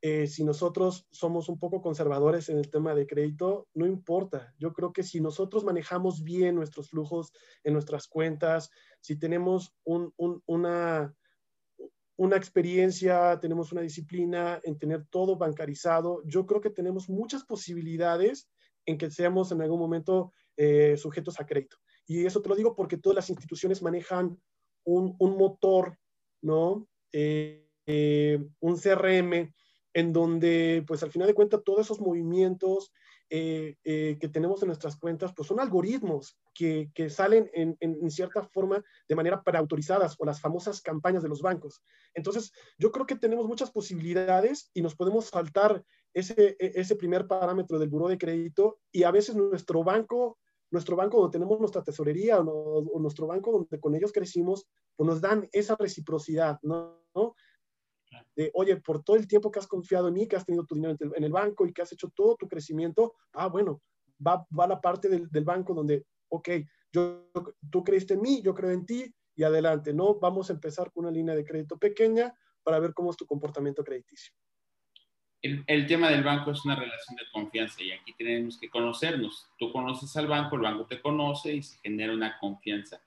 eh, 0.00 0.26
si 0.28 0.44
nosotros 0.44 1.06
somos 1.10 1.48
un 1.48 1.58
poco 1.58 1.82
conservadores 1.82 2.48
en 2.50 2.58
el 2.58 2.70
tema 2.70 2.94
de 2.94 3.06
crédito, 3.06 3.66
no 3.74 3.84
importa. 3.84 4.54
Yo 4.58 4.72
creo 4.72 4.92
que 4.92 5.02
si 5.02 5.20
nosotros 5.20 5.64
manejamos 5.64 6.22
bien 6.22 6.54
nuestros 6.54 6.90
flujos 6.90 7.32
en 7.64 7.72
nuestras 7.72 8.06
cuentas, 8.06 8.70
si 9.00 9.18
tenemos 9.18 9.74
un, 9.82 10.12
una, 10.46 11.12
una 12.16 12.36
experiencia, 12.36 13.40
tenemos 13.40 13.72
una 13.72 13.80
disciplina 13.80 14.60
en 14.62 14.78
tener 14.78 15.04
todo 15.06 15.36
bancarizado, 15.36 16.22
yo 16.26 16.46
creo 16.46 16.60
que 16.60 16.70
tenemos 16.70 17.08
muchas 17.08 17.44
posibilidades 17.44 18.48
en 18.86 18.98
que 18.98 19.10
seamos 19.10 19.52
en 19.52 19.62
algún 19.62 19.78
momento 19.78 20.32
eh, 20.56 20.96
sujetos 20.96 21.40
a 21.40 21.46
crédito. 21.46 21.76
Y 22.06 22.26
eso 22.26 22.42
te 22.42 22.48
lo 22.48 22.54
digo 22.54 22.74
porque 22.76 22.98
todas 22.98 23.16
las 23.16 23.30
instituciones 23.30 23.82
manejan 23.82 24.38
un, 24.84 25.16
un 25.18 25.36
motor, 25.36 25.98
¿no? 26.42 26.86
Eh, 27.12 27.64
eh, 27.86 28.42
un 28.60 28.76
CRM 28.76 29.52
en 29.94 30.12
donde, 30.12 30.84
pues 30.86 31.02
al 31.02 31.10
final 31.10 31.28
de 31.28 31.34
cuentas, 31.34 31.62
todos 31.64 31.80
esos 31.80 32.00
movimientos 32.00 32.92
eh, 33.30 33.76
eh, 33.84 34.18
que 34.20 34.28
tenemos 34.28 34.62
en 34.62 34.68
nuestras 34.68 34.96
cuentas, 34.96 35.32
pues 35.34 35.48
son 35.48 35.60
algoritmos 35.60 36.38
que, 36.52 36.90
que 36.94 37.08
salen 37.08 37.50
en, 37.54 37.76
en, 37.80 38.10
cierta 38.10 38.42
forma 38.42 38.84
de 39.08 39.14
manera 39.14 39.42
preautorizadas 39.42 40.16
o 40.18 40.26
las 40.26 40.40
famosas 40.40 40.80
campañas 40.82 41.22
de 41.22 41.28
los 41.28 41.40
bancos. 41.40 41.82
Entonces, 42.12 42.52
yo 42.78 42.92
creo 42.92 43.06
que 43.06 43.16
tenemos 43.16 43.46
muchas 43.46 43.70
posibilidades 43.70 44.70
y 44.74 44.82
nos 44.82 44.94
podemos 44.94 45.26
saltar 45.26 45.84
ese, 46.14 46.56
e, 46.58 46.72
ese 46.80 46.96
primer 46.96 47.26
parámetro 47.26 47.78
del 47.78 47.90
buró 47.90 48.08
de 48.08 48.18
crédito 48.18 48.78
y 48.90 49.02
a 49.02 49.10
veces 49.10 49.36
nuestro 49.36 49.84
banco 49.84 50.38
nuestro 50.70 50.96
banco 50.96 51.18
donde 51.18 51.32
tenemos 51.32 51.58
nuestra 51.60 51.82
tesorería 51.82 52.40
o, 52.40 53.00
nuestro 53.00 53.26
banco 53.26 53.52
donde 53.52 53.80
con 53.80 53.94
ellos 53.94 54.12
crecimos, 54.12 54.66
pues 54.96 55.06
nos 55.06 55.20
dan 55.20 55.48
esa 55.52 55.76
reciprocidad, 55.76 56.58
¿no? 56.62 57.00
de, 58.36 58.50
oye, 58.54 58.76
por 58.76 59.02
todo 59.02 59.16
el 59.16 59.26
tiempo 59.26 59.50
que 59.50 59.60
has 59.60 59.66
confiado 59.66 60.08
en 60.08 60.14
mí, 60.14 60.26
que 60.26 60.36
has 60.36 60.44
tenido 60.44 60.64
tu 60.64 60.74
dinero 60.74 60.96
en 61.00 61.24
el 61.24 61.32
banco 61.32 61.64
y 61.64 61.72
que 61.72 61.82
has 61.82 61.92
hecho 61.92 62.10
todo 62.14 62.36
tu 62.36 62.48
crecimiento, 62.48 63.14
ah, 63.32 63.48
bueno, 63.48 63.82
va, 64.24 64.46
va 64.56 64.66
la 64.66 64.80
parte 64.80 65.08
del, 65.08 65.30
del, 65.30 65.44
banco 65.44 65.74
donde, 65.74 66.04
ok, 66.28 66.48
tú 66.90 67.84
creíste 67.84 68.14
en 68.14 68.20
mí, 68.20 68.42
yo 68.42 68.54
creo 68.54 68.70
en 68.70 68.84
ti 68.84 69.14
y 69.36 69.42
adelante, 69.42 69.92
¿no? 69.92 70.18
Vamos 70.18 70.50
a 70.50 70.52
empezar 70.52 70.92
con 70.92 71.04
una 71.04 71.12
línea 71.12 71.34
de 71.34 71.44
crédito 71.44 71.78
pequeña 71.78 72.34
para 72.62 72.78
ver 72.78 72.94
cómo 72.94 73.10
es 73.10 73.16
tu 73.16 73.26
comportamiento 73.26 73.84
crediticio. 73.84 74.32
El, 75.44 75.62
el, 75.66 75.86
tema 75.86 76.08
del 76.08 76.22
banco 76.22 76.52
es 76.52 76.64
una 76.64 76.74
relación 76.74 77.16
de 77.16 77.24
confianza 77.30 77.82
y 77.82 77.92
aquí 77.92 78.14
tenemos 78.16 78.58
que 78.58 78.70
conocernos. 78.70 79.46
Tú 79.58 79.70
conoces 79.70 80.16
al 80.16 80.26
banco, 80.26 80.56
el 80.56 80.62
banco 80.62 80.86
te 80.86 81.00
conoce 81.02 81.54
y 81.54 81.62
se 81.62 81.78
genera 81.82 82.14
una 82.14 82.38
confianza. 82.38 83.00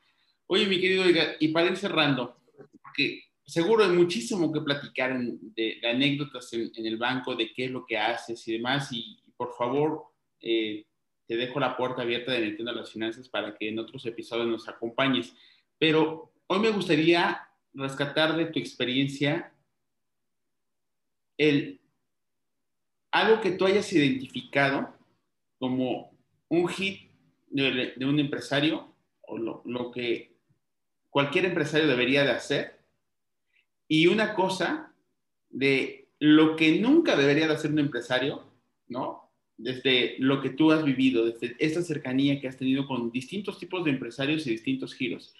Oye, 0.45 0.67
mi 0.67 0.80
querido 0.80 1.04
y 1.39 1.47
para 1.50 1.67
ir 1.67 1.78
cerrando, 1.78 2.38
porque 2.82 3.23
seguro 3.45 3.84
hay 3.84 3.91
muchísimo 3.91 4.52
que 4.52 4.62
platicar 4.62 5.17
de, 5.19 5.82
anécdotas 5.89 6.52
en, 6.54 6.86
el 6.86 6.97
banco, 6.97 7.36
de 7.36 7.52
qué 7.54 7.65
es 7.65 7.71
lo 7.71 7.86
que 7.86 7.97
haces 7.97 8.47
y 8.47 8.54
demás. 8.54 8.91
Y, 8.91 9.19
por 9.36 9.54
favor, 9.56 10.04
eh, 10.41 10.86
te 11.26 11.36
dejo 11.36 11.60
la 11.60 11.76
puerta 11.76 12.02
abierta 12.02 12.32
de 12.32 12.41
Nintendo 12.41 12.71
las 12.73 12.91
Finanzas 12.91 13.30
para 13.30 13.56
que 13.56 13.69
en 13.69 13.80
otros 13.80 14.06
episodios 14.06 14.47
nos 14.47 14.67
acompañes. 14.67 15.34
Pero 15.78 16.32
hoy 16.47 16.60
me 16.60 16.71
gustaría 16.71 17.41
rescatar 17.73 18.36
de 18.36 18.45
tu 18.45 18.60
experiencia 18.60 19.54
el, 21.38 21.80
algo 23.12 23.41
que 23.41 23.52
tú 23.52 23.65
hayas 23.65 23.91
identificado 23.93 24.93
como 25.60 26.12
un 26.50 26.67
hit 26.67 27.10
de, 27.50 27.93
un 28.02 28.20
empresario 28.20 28.93
o 29.22 29.38
lo, 29.38 29.62
lo 29.65 29.91
que 29.91 30.36
cualquier 31.10 31.46
empresario 31.46 31.88
debería 31.88 32.24
de 32.24 32.32
hacer 32.32 32.80
y 33.88 34.08
una 34.08 34.34
cosa 34.34 34.93
de 35.50 36.08
lo 36.20 36.56
que 36.56 36.80
nunca 36.80 37.15
debería 37.15 37.48
de 37.48 37.54
hacer 37.54 37.72
un 37.72 37.80
empresario, 37.80 38.43
¿no? 38.88 39.32
Desde 39.58 40.15
lo 40.20 40.41
que 40.41 40.50
tú 40.50 40.72
has 40.72 40.84
vivido, 40.84 41.26
desde 41.26 41.56
esta 41.60 41.82
cercanía 41.82 42.39
que 42.39 42.48
has 42.48 42.58
tenido 42.58 42.86
con 42.86 43.12
distintos 43.12 43.58
tipos 43.58 43.84
de 43.84 43.91
empresarios 43.91 44.46
y 44.46 44.52
distintos 44.52 44.93
giros. 44.93 45.34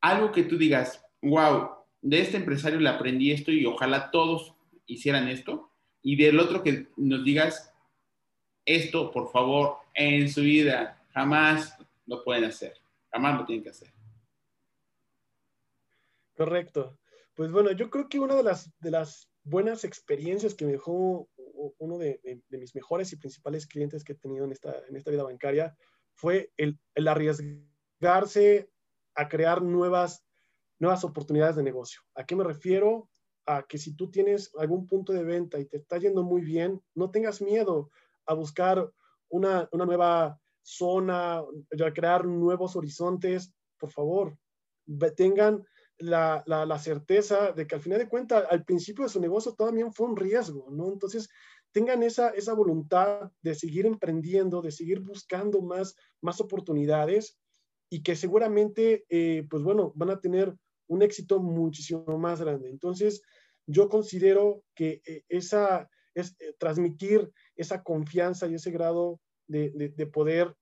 Algo 0.00 0.32
que 0.32 0.44
tú 0.44 0.58
digas, 0.58 1.02
wow, 1.22 1.70
de 2.02 2.20
este 2.20 2.36
empresario 2.36 2.80
le 2.80 2.88
aprendí 2.88 3.30
esto 3.30 3.50
y 3.50 3.64
ojalá 3.64 4.10
todos 4.10 4.54
hicieran 4.86 5.28
esto. 5.28 5.70
Y 6.04 6.16
del 6.16 6.38
otro 6.38 6.62
que 6.62 6.86
nos 6.96 7.24
digas, 7.24 7.74
esto, 8.64 9.10
por 9.10 9.32
favor, 9.32 9.78
en 9.94 10.28
su 10.28 10.42
vida 10.42 11.02
jamás 11.12 11.76
lo 12.06 12.22
pueden 12.22 12.44
hacer, 12.44 12.74
jamás 13.10 13.40
lo 13.40 13.46
tienen 13.46 13.64
que 13.64 13.70
hacer. 13.70 13.92
Correcto. 16.36 16.98
Pues 17.34 17.50
bueno, 17.50 17.72
yo 17.72 17.88
creo 17.88 18.08
que 18.08 18.20
una 18.20 18.36
de 18.36 18.42
las, 18.42 18.70
de 18.80 18.90
las 18.90 19.30
buenas 19.42 19.84
experiencias 19.84 20.54
que 20.54 20.66
me 20.66 20.72
dejó 20.72 21.28
uno 21.78 21.98
de, 21.98 22.20
de, 22.22 22.58
mis 22.58 22.74
mejores 22.74 23.12
y 23.12 23.16
principales 23.16 23.66
clientes 23.66 24.04
que 24.04 24.12
he 24.12 24.16
tenido 24.16 24.44
en 24.44 24.52
esta, 24.52 24.74
en 24.86 24.96
esta 24.96 25.10
vida 25.10 25.22
bancaria 25.22 25.74
fue 26.12 26.52
el, 26.58 26.78
el 26.94 27.08
arriesgarse 27.08 28.70
a 29.14 29.28
crear 29.28 29.62
nuevas, 29.62 30.22
nuevas 30.78 31.02
oportunidades 31.02 31.56
de 31.56 31.62
negocio. 31.62 32.02
¿A 32.14 32.26
qué 32.26 32.36
me 32.36 32.44
refiero? 32.44 33.08
A 33.46 33.62
que 33.62 33.78
si 33.78 33.94
tú 33.94 34.10
tienes 34.10 34.50
algún 34.58 34.86
punto 34.86 35.12
de 35.12 35.22
venta 35.22 35.58
y 35.58 35.66
te 35.66 35.76
está 35.78 35.98
yendo 35.98 36.22
muy 36.22 36.42
bien, 36.42 36.82
no 36.94 37.10
tengas 37.10 37.42
miedo 37.42 37.90
a 38.26 38.34
buscar 38.34 38.90
una, 39.28 39.68
una 39.72 39.84
nueva 39.84 40.40
zona, 40.62 41.38
a 41.38 41.92
crear 41.92 42.24
nuevos 42.24 42.74
horizontes. 42.76 43.52
Por 43.78 43.90
favor, 43.90 44.38
tengan 45.16 45.64
la, 45.98 46.42
la, 46.46 46.78
certeza 46.78 47.52
de 47.52 47.66
que 47.66 47.74
al 47.74 47.80
final 47.80 47.98
de 47.98 48.08
cuentas, 48.08 48.44
al 48.50 48.64
principio 48.64 49.04
de 49.04 49.10
su 49.10 49.20
negocio 49.20 49.54
también 49.54 49.92
fue 49.92 50.08
un 50.08 50.16
riesgo, 50.16 50.68
¿no? 50.70 50.88
Entonces, 50.92 51.28
tengan 51.72 52.02
esa, 52.02 52.30
esa 52.30 52.54
voluntad 52.54 53.30
de 53.42 53.54
seguir 53.54 53.86
emprendiendo, 53.86 54.62
de 54.62 54.70
seguir 54.70 55.00
buscando 55.00 55.60
más, 55.60 55.96
más 56.20 56.40
oportunidades 56.40 57.38
y 57.90 58.02
que 58.02 58.16
seguramente, 58.16 59.04
eh, 59.08 59.46
pues 59.48 59.62
bueno, 59.62 59.92
van 59.94 60.10
a 60.10 60.20
tener 60.20 60.54
un 60.94 61.02
éxito 61.02 61.40
muchísimo 61.40 62.18
más 62.18 62.40
grande. 62.40 62.70
Entonces, 62.70 63.22
yo 63.66 63.88
considero 63.88 64.62
que 64.74 65.02
eh, 65.06 65.24
esa, 65.28 65.88
es 66.14 66.36
eh, 66.40 66.54
transmitir 66.58 67.30
esa 67.56 67.82
confianza 67.82 68.46
y 68.46 68.54
ese 68.54 68.70
grado 68.70 69.20
de, 69.46 69.70
de, 69.70 69.88
de 69.90 70.06
poder, 70.06 70.54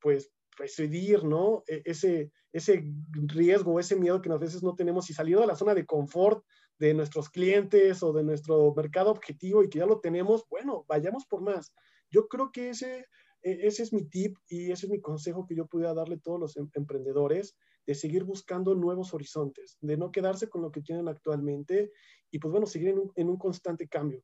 pues, 0.00 0.30
presidir, 0.60 1.24
¿no? 1.24 1.64
E, 1.66 1.82
ese, 1.86 2.30
ese 2.52 2.84
riesgo, 3.12 3.80
ese 3.80 3.96
miedo 3.96 4.20
que 4.20 4.30
a 4.30 4.36
veces 4.36 4.62
no 4.62 4.74
tenemos 4.74 5.08
y 5.08 5.14
salir 5.14 5.38
de 5.38 5.46
la 5.46 5.56
zona 5.56 5.74
de 5.74 5.86
confort 5.86 6.44
de 6.78 6.92
nuestros 6.92 7.30
clientes 7.30 8.02
o 8.02 8.12
de 8.12 8.24
nuestro 8.24 8.72
mercado 8.74 9.10
objetivo 9.10 9.62
y 9.62 9.70
que 9.70 9.78
ya 9.78 9.86
lo 9.86 10.00
tenemos, 10.00 10.44
bueno, 10.50 10.84
vayamos 10.86 11.24
por 11.26 11.40
más. 11.40 11.72
Yo 12.10 12.28
creo 12.28 12.50
que 12.52 12.70
ese, 12.70 13.06
e, 13.42 13.66
ese 13.66 13.82
es 13.82 13.92
mi 13.92 14.04
tip 14.04 14.36
y 14.48 14.70
ese 14.70 14.86
es 14.86 14.90
mi 14.90 15.00
consejo 15.00 15.46
que 15.46 15.54
yo 15.54 15.66
pudiera 15.66 15.94
darle 15.94 16.16
a 16.16 16.20
todos 16.20 16.40
los 16.40 16.56
em, 16.58 16.68
emprendedores, 16.74 17.56
de 17.86 17.94
seguir 17.94 18.24
buscando 18.24 18.74
nuevos 18.74 19.14
horizontes, 19.14 19.78
de 19.80 19.96
no 19.96 20.12
quedarse 20.12 20.48
con 20.48 20.62
lo 20.62 20.70
que 20.70 20.82
tienen 20.82 21.08
actualmente 21.08 21.92
y 22.30 22.38
pues 22.38 22.52
bueno, 22.52 22.66
seguir 22.66 22.88
en 22.88 22.98
un, 22.98 23.12
en 23.16 23.28
un 23.28 23.36
constante 23.36 23.88
cambio. 23.88 24.22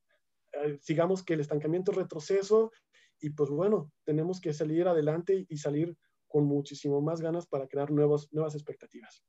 Eh, 0.52 0.78
sigamos 0.80 1.22
que 1.22 1.34
el 1.34 1.40
estancamiento 1.40 1.90
es 1.90 1.98
retroceso 1.98 2.70
y 3.20 3.30
pues 3.30 3.50
bueno, 3.50 3.90
tenemos 4.04 4.40
que 4.40 4.52
salir 4.52 4.86
adelante 4.86 5.46
y 5.48 5.56
salir 5.56 5.96
con 6.28 6.44
muchísimo 6.44 7.00
más 7.00 7.20
ganas 7.20 7.46
para 7.46 7.66
crear 7.66 7.90
nuevos, 7.90 8.32
nuevas 8.32 8.54
expectativas. 8.54 9.24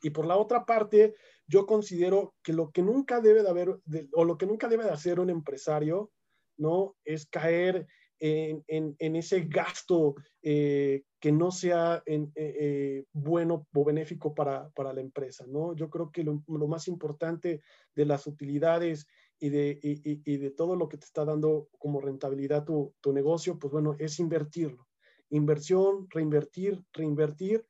Y 0.00 0.10
por 0.10 0.26
la 0.26 0.36
otra 0.36 0.64
parte, 0.64 1.14
yo 1.46 1.66
considero 1.66 2.34
que 2.42 2.52
lo 2.52 2.70
que 2.70 2.82
nunca 2.82 3.20
debe 3.20 3.42
de 3.42 3.48
haber, 3.48 3.80
o 4.12 4.24
lo 4.24 4.38
que 4.38 4.46
nunca 4.46 4.68
debe 4.68 4.84
de 4.84 4.90
hacer 4.90 5.18
un 5.18 5.28
empresario, 5.28 6.12
¿no? 6.56 6.96
Es 7.04 7.26
caer 7.26 7.86
en, 8.20 9.16
ese 9.16 9.42
gasto 9.42 10.14
eh, 10.42 11.02
que 11.20 11.32
no 11.32 11.50
sea 11.50 12.02
eh, 12.06 12.26
eh, 12.34 13.04
bueno 13.12 13.66
o 13.74 13.84
benéfico 13.84 14.34
para, 14.34 14.70
para, 14.70 14.92
la 14.92 15.00
empresa, 15.00 15.44
¿no? 15.46 15.74
Yo 15.74 15.88
creo 15.90 16.10
que 16.10 16.24
lo, 16.24 16.42
más 16.46 16.88
importante 16.88 17.60
de 17.94 18.04
las 18.04 18.26
utilidades 18.26 19.06
y 19.38 19.50
de, 19.50 19.78
y, 19.82 20.36
de, 20.36 20.50
todo 20.50 20.74
lo 20.74 20.88
que 20.88 20.98
te 20.98 21.04
está 21.04 21.24
dando 21.24 21.68
como 21.78 22.00
rentabilidad 22.00 22.64
tu, 22.64 22.94
tu 23.00 23.12
negocio, 23.12 23.58
pues 23.58 23.72
bueno, 23.72 23.94
es 23.98 24.18
invertirlo 24.18 24.88
inversión, 25.30 26.08
reinvertir, 26.10 26.82
reinvertir, 26.92 27.66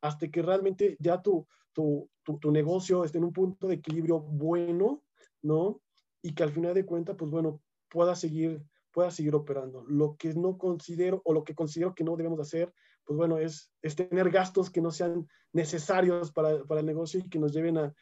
hasta 0.00 0.30
que 0.30 0.42
realmente 0.42 0.96
ya 1.00 1.20
tu, 1.20 1.46
tu, 1.72 2.08
tu, 2.22 2.50
negocio 2.50 3.04
esté 3.04 3.18
en 3.18 3.24
un 3.24 3.32
punto 3.32 3.68
de 3.68 3.74
equilibrio 3.74 4.20
bueno, 4.20 5.02
¿no? 5.42 5.80
Y 6.22 6.34
que 6.34 6.42
al 6.42 6.52
final 6.52 6.74
de 6.74 6.86
cuentas, 6.86 7.16
pues 7.18 7.30
bueno, 7.30 7.60
pueda 7.88 8.14
seguir, 8.14 8.62
pueda 8.92 9.10
seguir 9.10 9.34
operando. 9.34 9.84
Lo 9.88 10.16
que 10.16 10.34
no 10.34 10.58
considero 10.58 11.22
o 11.24 11.32
lo 11.32 11.44
que 11.44 11.54
considero 11.54 11.94
que 11.94 12.04
no 12.04 12.16
debemos 12.16 12.40
hacer, 12.40 12.72
pues 13.04 13.16
bueno, 13.16 13.38
es, 13.38 13.72
es 13.82 13.96
tener 13.96 14.30
gastos 14.30 14.70
que 14.70 14.80
no 14.80 14.90
sean 14.90 15.28
necesarios 15.52 16.32
para, 16.32 16.64
para 16.64 16.80
el 16.80 16.86
negocio 16.86 17.20
y 17.20 17.28
que 17.28 17.38
nos 17.38 17.52
lleven 17.52 17.78
a 17.78 17.94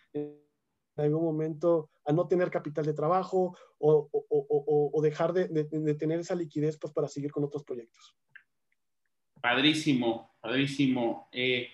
en 0.98 1.04
algún 1.04 1.24
momento 1.24 1.90
a 2.04 2.12
no 2.12 2.26
tener 2.26 2.50
capital 2.50 2.84
de 2.84 2.92
trabajo 2.92 3.56
o, 3.78 4.08
o, 4.10 4.26
o, 4.28 4.90
o 4.92 5.02
dejar 5.02 5.32
de, 5.32 5.46
de, 5.48 5.94
tener 5.94 6.18
esa 6.20 6.34
liquidez 6.34 6.76
pues, 6.76 6.92
para 6.92 7.08
seguir 7.08 7.30
con 7.30 7.44
otros 7.44 7.62
proyectos. 7.62 8.16
Padrísimo, 9.40 10.34
padrísimo. 10.40 11.28
Eh, 11.30 11.68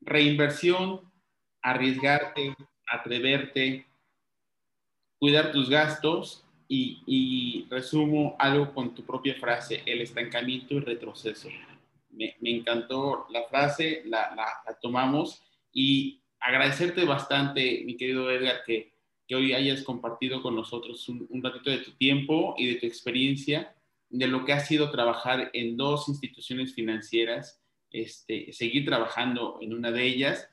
reinversión, 0.00 1.10
arriesgarte, 1.62 2.54
atreverte, 2.86 3.86
cuidar 5.18 5.52
tus 5.52 5.70
gastos 5.70 6.45
y, 6.68 7.66
resumo 7.70 8.36
algo 8.38 8.72
con 8.72 8.94
tu 8.94 9.04
propia 9.04 9.34
frase, 9.34 9.82
el 9.86 10.00
estancamiento 10.00 10.74
y 10.74 10.80
retroceso. 10.80 11.48
Me, 12.10 12.34
encantó 12.42 13.26
la 13.30 13.44
frase, 13.44 14.02
la, 14.06 14.34
tomamos 14.80 15.42
y 15.72 16.20
agradecerte 16.40 17.04
bastante, 17.04 17.82
mi 17.84 17.96
querido 17.96 18.30
Edgar, 18.30 18.62
que, 18.64 18.94
hoy 19.34 19.52
hayas 19.52 19.82
compartido 19.82 20.40
con 20.40 20.54
nosotros 20.54 21.08
un, 21.08 21.26
un 21.30 21.42
ratito 21.42 21.68
de 21.68 21.78
tu 21.78 21.90
tiempo 21.92 22.54
y 22.56 22.68
de 22.68 22.74
tu 22.76 22.86
experiencia 22.86 23.74
de 24.08 24.28
lo 24.28 24.44
que 24.44 24.52
ha 24.52 24.60
sido 24.60 24.90
trabajar 24.90 25.50
en 25.52 25.76
dos 25.76 26.08
instituciones 26.08 26.74
financieras, 26.74 27.60
este, 27.90 28.52
seguir 28.52 28.84
trabajando 28.84 29.58
en 29.60 29.72
una 29.72 29.90
de 29.90 30.04
ellas 30.04 30.48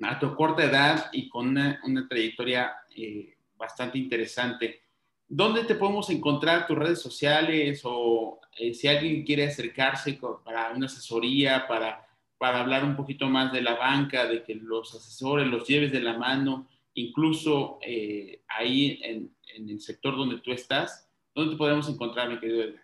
a 0.00 0.18
tu 0.18 0.34
corta 0.34 0.64
edad 0.64 1.10
y 1.12 1.28
con 1.28 1.48
una, 1.48 1.80
trayectoria 2.08 2.72
eh, 2.94 3.36
bastante 3.56 3.98
interesante. 3.98 4.82
¿Dónde 5.28 5.64
te 5.64 5.74
podemos 5.74 6.08
encontrar 6.10 6.66
tus 6.66 6.78
redes 6.78 7.00
sociales 7.00 7.82
o 7.84 8.40
eh, 8.56 8.74
si 8.74 8.88
alguien 8.88 9.24
quiere 9.24 9.46
acercarse 9.46 10.18
para 10.44 10.70
una 10.70 10.86
asesoría, 10.86 11.66
para, 11.68 12.08
para 12.38 12.60
hablar 12.60 12.84
un 12.84 12.96
poquito 12.96 13.28
más 13.28 13.52
de 13.52 13.62
la 13.62 13.74
banca, 13.74 14.26
de 14.26 14.42
que 14.42 14.54
los 14.54 14.94
asesores 14.94 15.46
los 15.46 15.66
lleves 15.68 15.92
de 15.92 16.00
la 16.00 16.16
mano, 16.16 16.66
incluso 16.94 17.78
eh, 17.82 18.42
ahí 18.48 18.98
en, 19.02 19.36
el 19.54 19.80
sector 19.80 20.16
donde 20.16 20.38
tú 20.40 20.52
estás, 20.52 21.10
¿dónde 21.34 21.52
te 21.52 21.58
podemos 21.58 21.88
encontrar, 21.88 22.28
mi 22.28 22.38
querido 22.38 22.62
Edgar? 22.62 22.82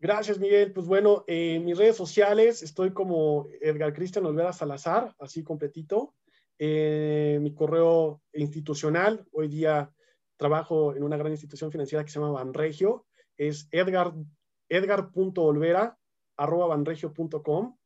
Gracias, 0.00 0.38
Miguel. 0.38 0.72
Pues 0.72 0.86
bueno, 0.86 1.24
en 1.26 1.64
mis 1.64 1.76
redes 1.76 1.96
sociales 1.96 2.62
estoy 2.62 2.92
como 2.92 3.48
Edgar 3.60 3.92
Cristian 3.94 4.26
Olvera 4.26 4.52
Salazar, 4.52 5.14
así 5.18 5.42
completito. 5.42 6.14
Eh, 6.58 7.38
mi 7.40 7.54
correo 7.54 8.20
institucional, 8.32 9.26
hoy 9.32 9.48
día 9.48 9.92
trabajo 10.36 10.94
en 10.94 11.02
una 11.02 11.16
gran 11.16 11.32
institución 11.32 11.70
financiera 11.70 12.04
que 12.04 12.10
se 12.10 12.18
llama 12.18 12.32
Banregio, 12.32 13.06
es 13.36 13.68
edgar, 13.70 14.14
edgar.olvera 14.68 15.98
arroba 16.36 16.66
banregio.com. 16.68 17.76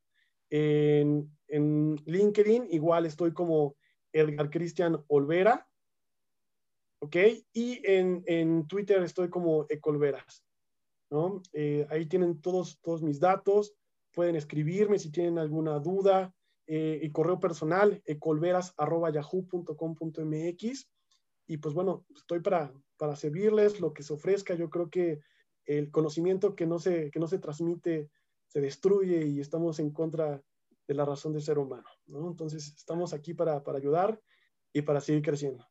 En, 0.51 1.37
en 1.49 1.97
LinkedIn 2.05 2.67
igual 2.71 3.07
estoy 3.07 3.33
como 3.33 3.77
Edgar 4.13 4.51
Cristian 4.51 5.03
Olvera, 5.09 5.67
¿ok? 7.01 7.17
Y 7.53 7.81
en, 7.85 8.23
en 8.27 8.67
Twitter 8.67 9.03
estoy 9.03 9.29
como 9.29 9.67
Ecolveras. 9.69 10.45
¿no? 11.11 11.43
Eh, 11.53 11.87
ahí 11.91 12.07
tienen 12.07 12.41
todos, 12.41 12.79
todos 12.81 13.03
mis 13.03 13.21
datos, 13.21 13.75
pueden 14.13 14.37
escribirme 14.37 14.99
si 14.99 15.11
tienen 15.11 15.39
alguna 15.39 15.79
duda, 15.79 16.35
eh, 16.67 17.11
correo 17.13 17.41
personal, 17.41 18.03
ecolveras.yahoo.com.mx. 18.07 20.89
Y 21.47 21.59
pues 21.59 21.75
bueno, 21.75 22.07
estoy 22.15 22.41
para, 22.41 22.73
para 22.97 23.17
servirles 23.17 23.81
lo 23.81 23.93
que 23.93 24.03
se 24.03 24.15
ofrezca. 24.15 24.55
Yo 24.55 24.71
creo 24.71 24.89
que 24.89 25.21
el 25.67 25.91
conocimiento 25.91 26.55
que 26.55 26.67
no 26.67 26.79
se, 26.79 27.11
que 27.11 27.21
no 27.21 27.27
se 27.27 27.39
transmite 27.39 28.09
se 28.47 28.61
destruye 28.61 29.27
y 29.27 29.41
estamos 29.41 29.79
en 29.79 29.91
contra 29.91 30.43
de 30.87 30.95
la 30.95 31.05
razón 31.05 31.33
del 31.33 31.43
ser 31.43 31.59
humano. 31.59 31.89
¿no? 32.07 32.29
Entonces, 32.29 32.75
estamos 32.77 33.13
aquí 33.13 33.35
para, 33.35 33.63
para 33.63 33.79
ayudar 33.79 34.21
y 34.73 34.83
para 34.83 35.01
seguir 35.01 35.23
creciendo. 35.23 35.67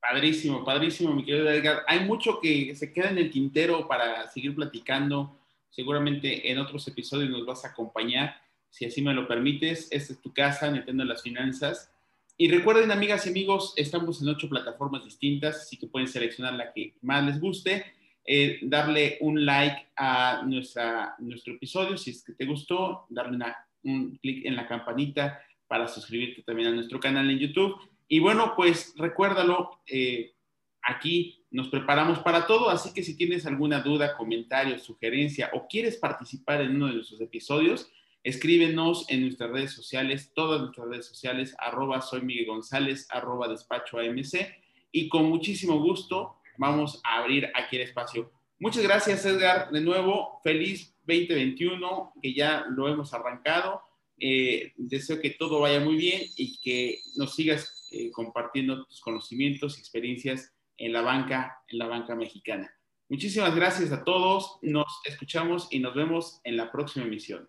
Padrísimo, 0.00 0.64
padrísimo, 0.64 1.14
mi 1.14 1.24
querido 1.24 1.48
Edgar. 1.48 1.84
Hay 1.86 2.04
mucho 2.04 2.40
que 2.40 2.74
se 2.74 2.92
queda 2.92 3.10
en 3.10 3.18
el 3.18 3.30
tintero 3.30 3.86
para 3.86 4.28
seguir 4.28 4.54
platicando. 4.54 5.38
Seguramente 5.70 6.50
en 6.50 6.58
otros 6.58 6.86
episodios 6.88 7.30
nos 7.30 7.46
vas 7.46 7.64
a 7.64 7.68
acompañar, 7.68 8.34
si 8.72 8.86
así 8.86 9.02
me 9.02 9.12
lo 9.12 9.28
permites. 9.28 9.86
Esta 9.90 10.14
es 10.14 10.20
tu 10.20 10.32
casa, 10.32 10.70
Nintendo 10.70 11.04
las 11.04 11.22
Finanzas. 11.22 11.92
Y 12.38 12.50
recuerden, 12.50 12.90
amigas 12.90 13.26
y 13.26 13.28
amigos, 13.28 13.74
estamos 13.76 14.22
en 14.22 14.28
ocho 14.28 14.48
plataformas 14.48 15.04
distintas, 15.04 15.56
así 15.56 15.76
que 15.76 15.86
pueden 15.86 16.08
seleccionar 16.08 16.54
la 16.54 16.72
que 16.72 16.94
más 17.02 17.24
les 17.24 17.38
guste. 17.38 17.84
Eh, 18.24 18.60
darle 18.62 19.18
un 19.20 19.44
like 19.44 19.88
a 19.96 20.42
nuestra, 20.46 21.16
nuestro 21.18 21.54
episodio 21.54 21.96
si 21.96 22.12
es 22.12 22.24
que 22.24 22.32
te 22.32 22.46
gustó, 22.46 23.06
darle 23.10 23.38
un 23.82 24.16
clic 24.16 24.46
en 24.46 24.56
la 24.56 24.66
campanita 24.66 25.42
para 25.66 25.88
suscribirte 25.88 26.42
también 26.42 26.68
a 26.68 26.72
nuestro 26.72 27.00
canal 27.00 27.28
en 27.28 27.38
YouTube 27.38 27.76
y 28.12 28.20
bueno, 28.20 28.52
pues 28.54 28.92
recuérdalo, 28.98 29.80
eh, 29.86 30.34
aquí 30.82 31.46
nos 31.50 31.68
preparamos 31.68 32.18
para 32.18 32.46
todo, 32.46 32.68
así 32.68 32.92
que 32.92 33.02
si 33.02 33.16
tienes 33.16 33.46
alguna 33.46 33.80
duda, 33.80 34.16
comentario, 34.18 34.78
sugerencia 34.78 35.50
o 35.54 35.66
quieres 35.66 35.96
participar 35.96 36.60
en 36.60 36.76
uno 36.76 36.88
de 36.88 36.94
nuestros 36.96 37.22
episodios, 37.22 37.90
escríbenos 38.22 39.06
en 39.08 39.22
nuestras 39.22 39.50
redes 39.50 39.72
sociales, 39.72 40.32
todas 40.34 40.60
nuestras 40.60 40.88
redes 40.88 41.06
sociales, 41.06 41.54
arroba 41.58 42.00
soy 42.00 42.22
Miguel 42.22 42.46
González, 42.46 43.06
arroba 43.10 43.48
despacho 43.48 43.98
AMC, 43.98 44.34
y 44.92 45.08
con 45.08 45.24
muchísimo 45.24 45.80
gusto 45.80 46.36
vamos 46.58 47.00
a 47.04 47.18
abrir 47.18 47.50
aquí 47.54 47.76
el 47.76 47.82
espacio. 47.82 48.30
Muchas 48.58 48.82
gracias, 48.84 49.24
Edgar, 49.24 49.70
de 49.70 49.80
nuevo, 49.80 50.40
feliz 50.44 50.94
2021, 51.06 52.12
que 52.22 52.32
ya 52.32 52.64
lo 52.68 52.88
hemos 52.88 53.12
arrancado. 53.12 53.82
Eh, 54.18 54.72
deseo 54.76 55.20
que 55.20 55.30
todo 55.30 55.60
vaya 55.60 55.80
muy 55.80 55.96
bien 55.96 56.22
y 56.36 56.60
que 56.60 57.00
nos 57.16 57.34
sigas 57.34 57.88
eh, 57.90 58.12
compartiendo 58.12 58.84
tus 58.84 59.00
conocimientos 59.00 59.76
y 59.76 59.80
experiencias 59.80 60.54
en 60.76 60.92
la 60.92 61.02
banca, 61.02 61.58
en 61.66 61.78
la 61.78 61.86
banca 61.88 62.14
mexicana. 62.14 62.72
Muchísimas 63.08 63.54
gracias 63.56 63.90
a 63.90 64.04
todos. 64.04 64.58
Nos 64.62 64.86
escuchamos 65.06 65.66
y 65.70 65.80
nos 65.80 65.94
vemos 65.94 66.40
en 66.44 66.56
la 66.56 66.70
próxima 66.70 67.04
emisión. 67.04 67.48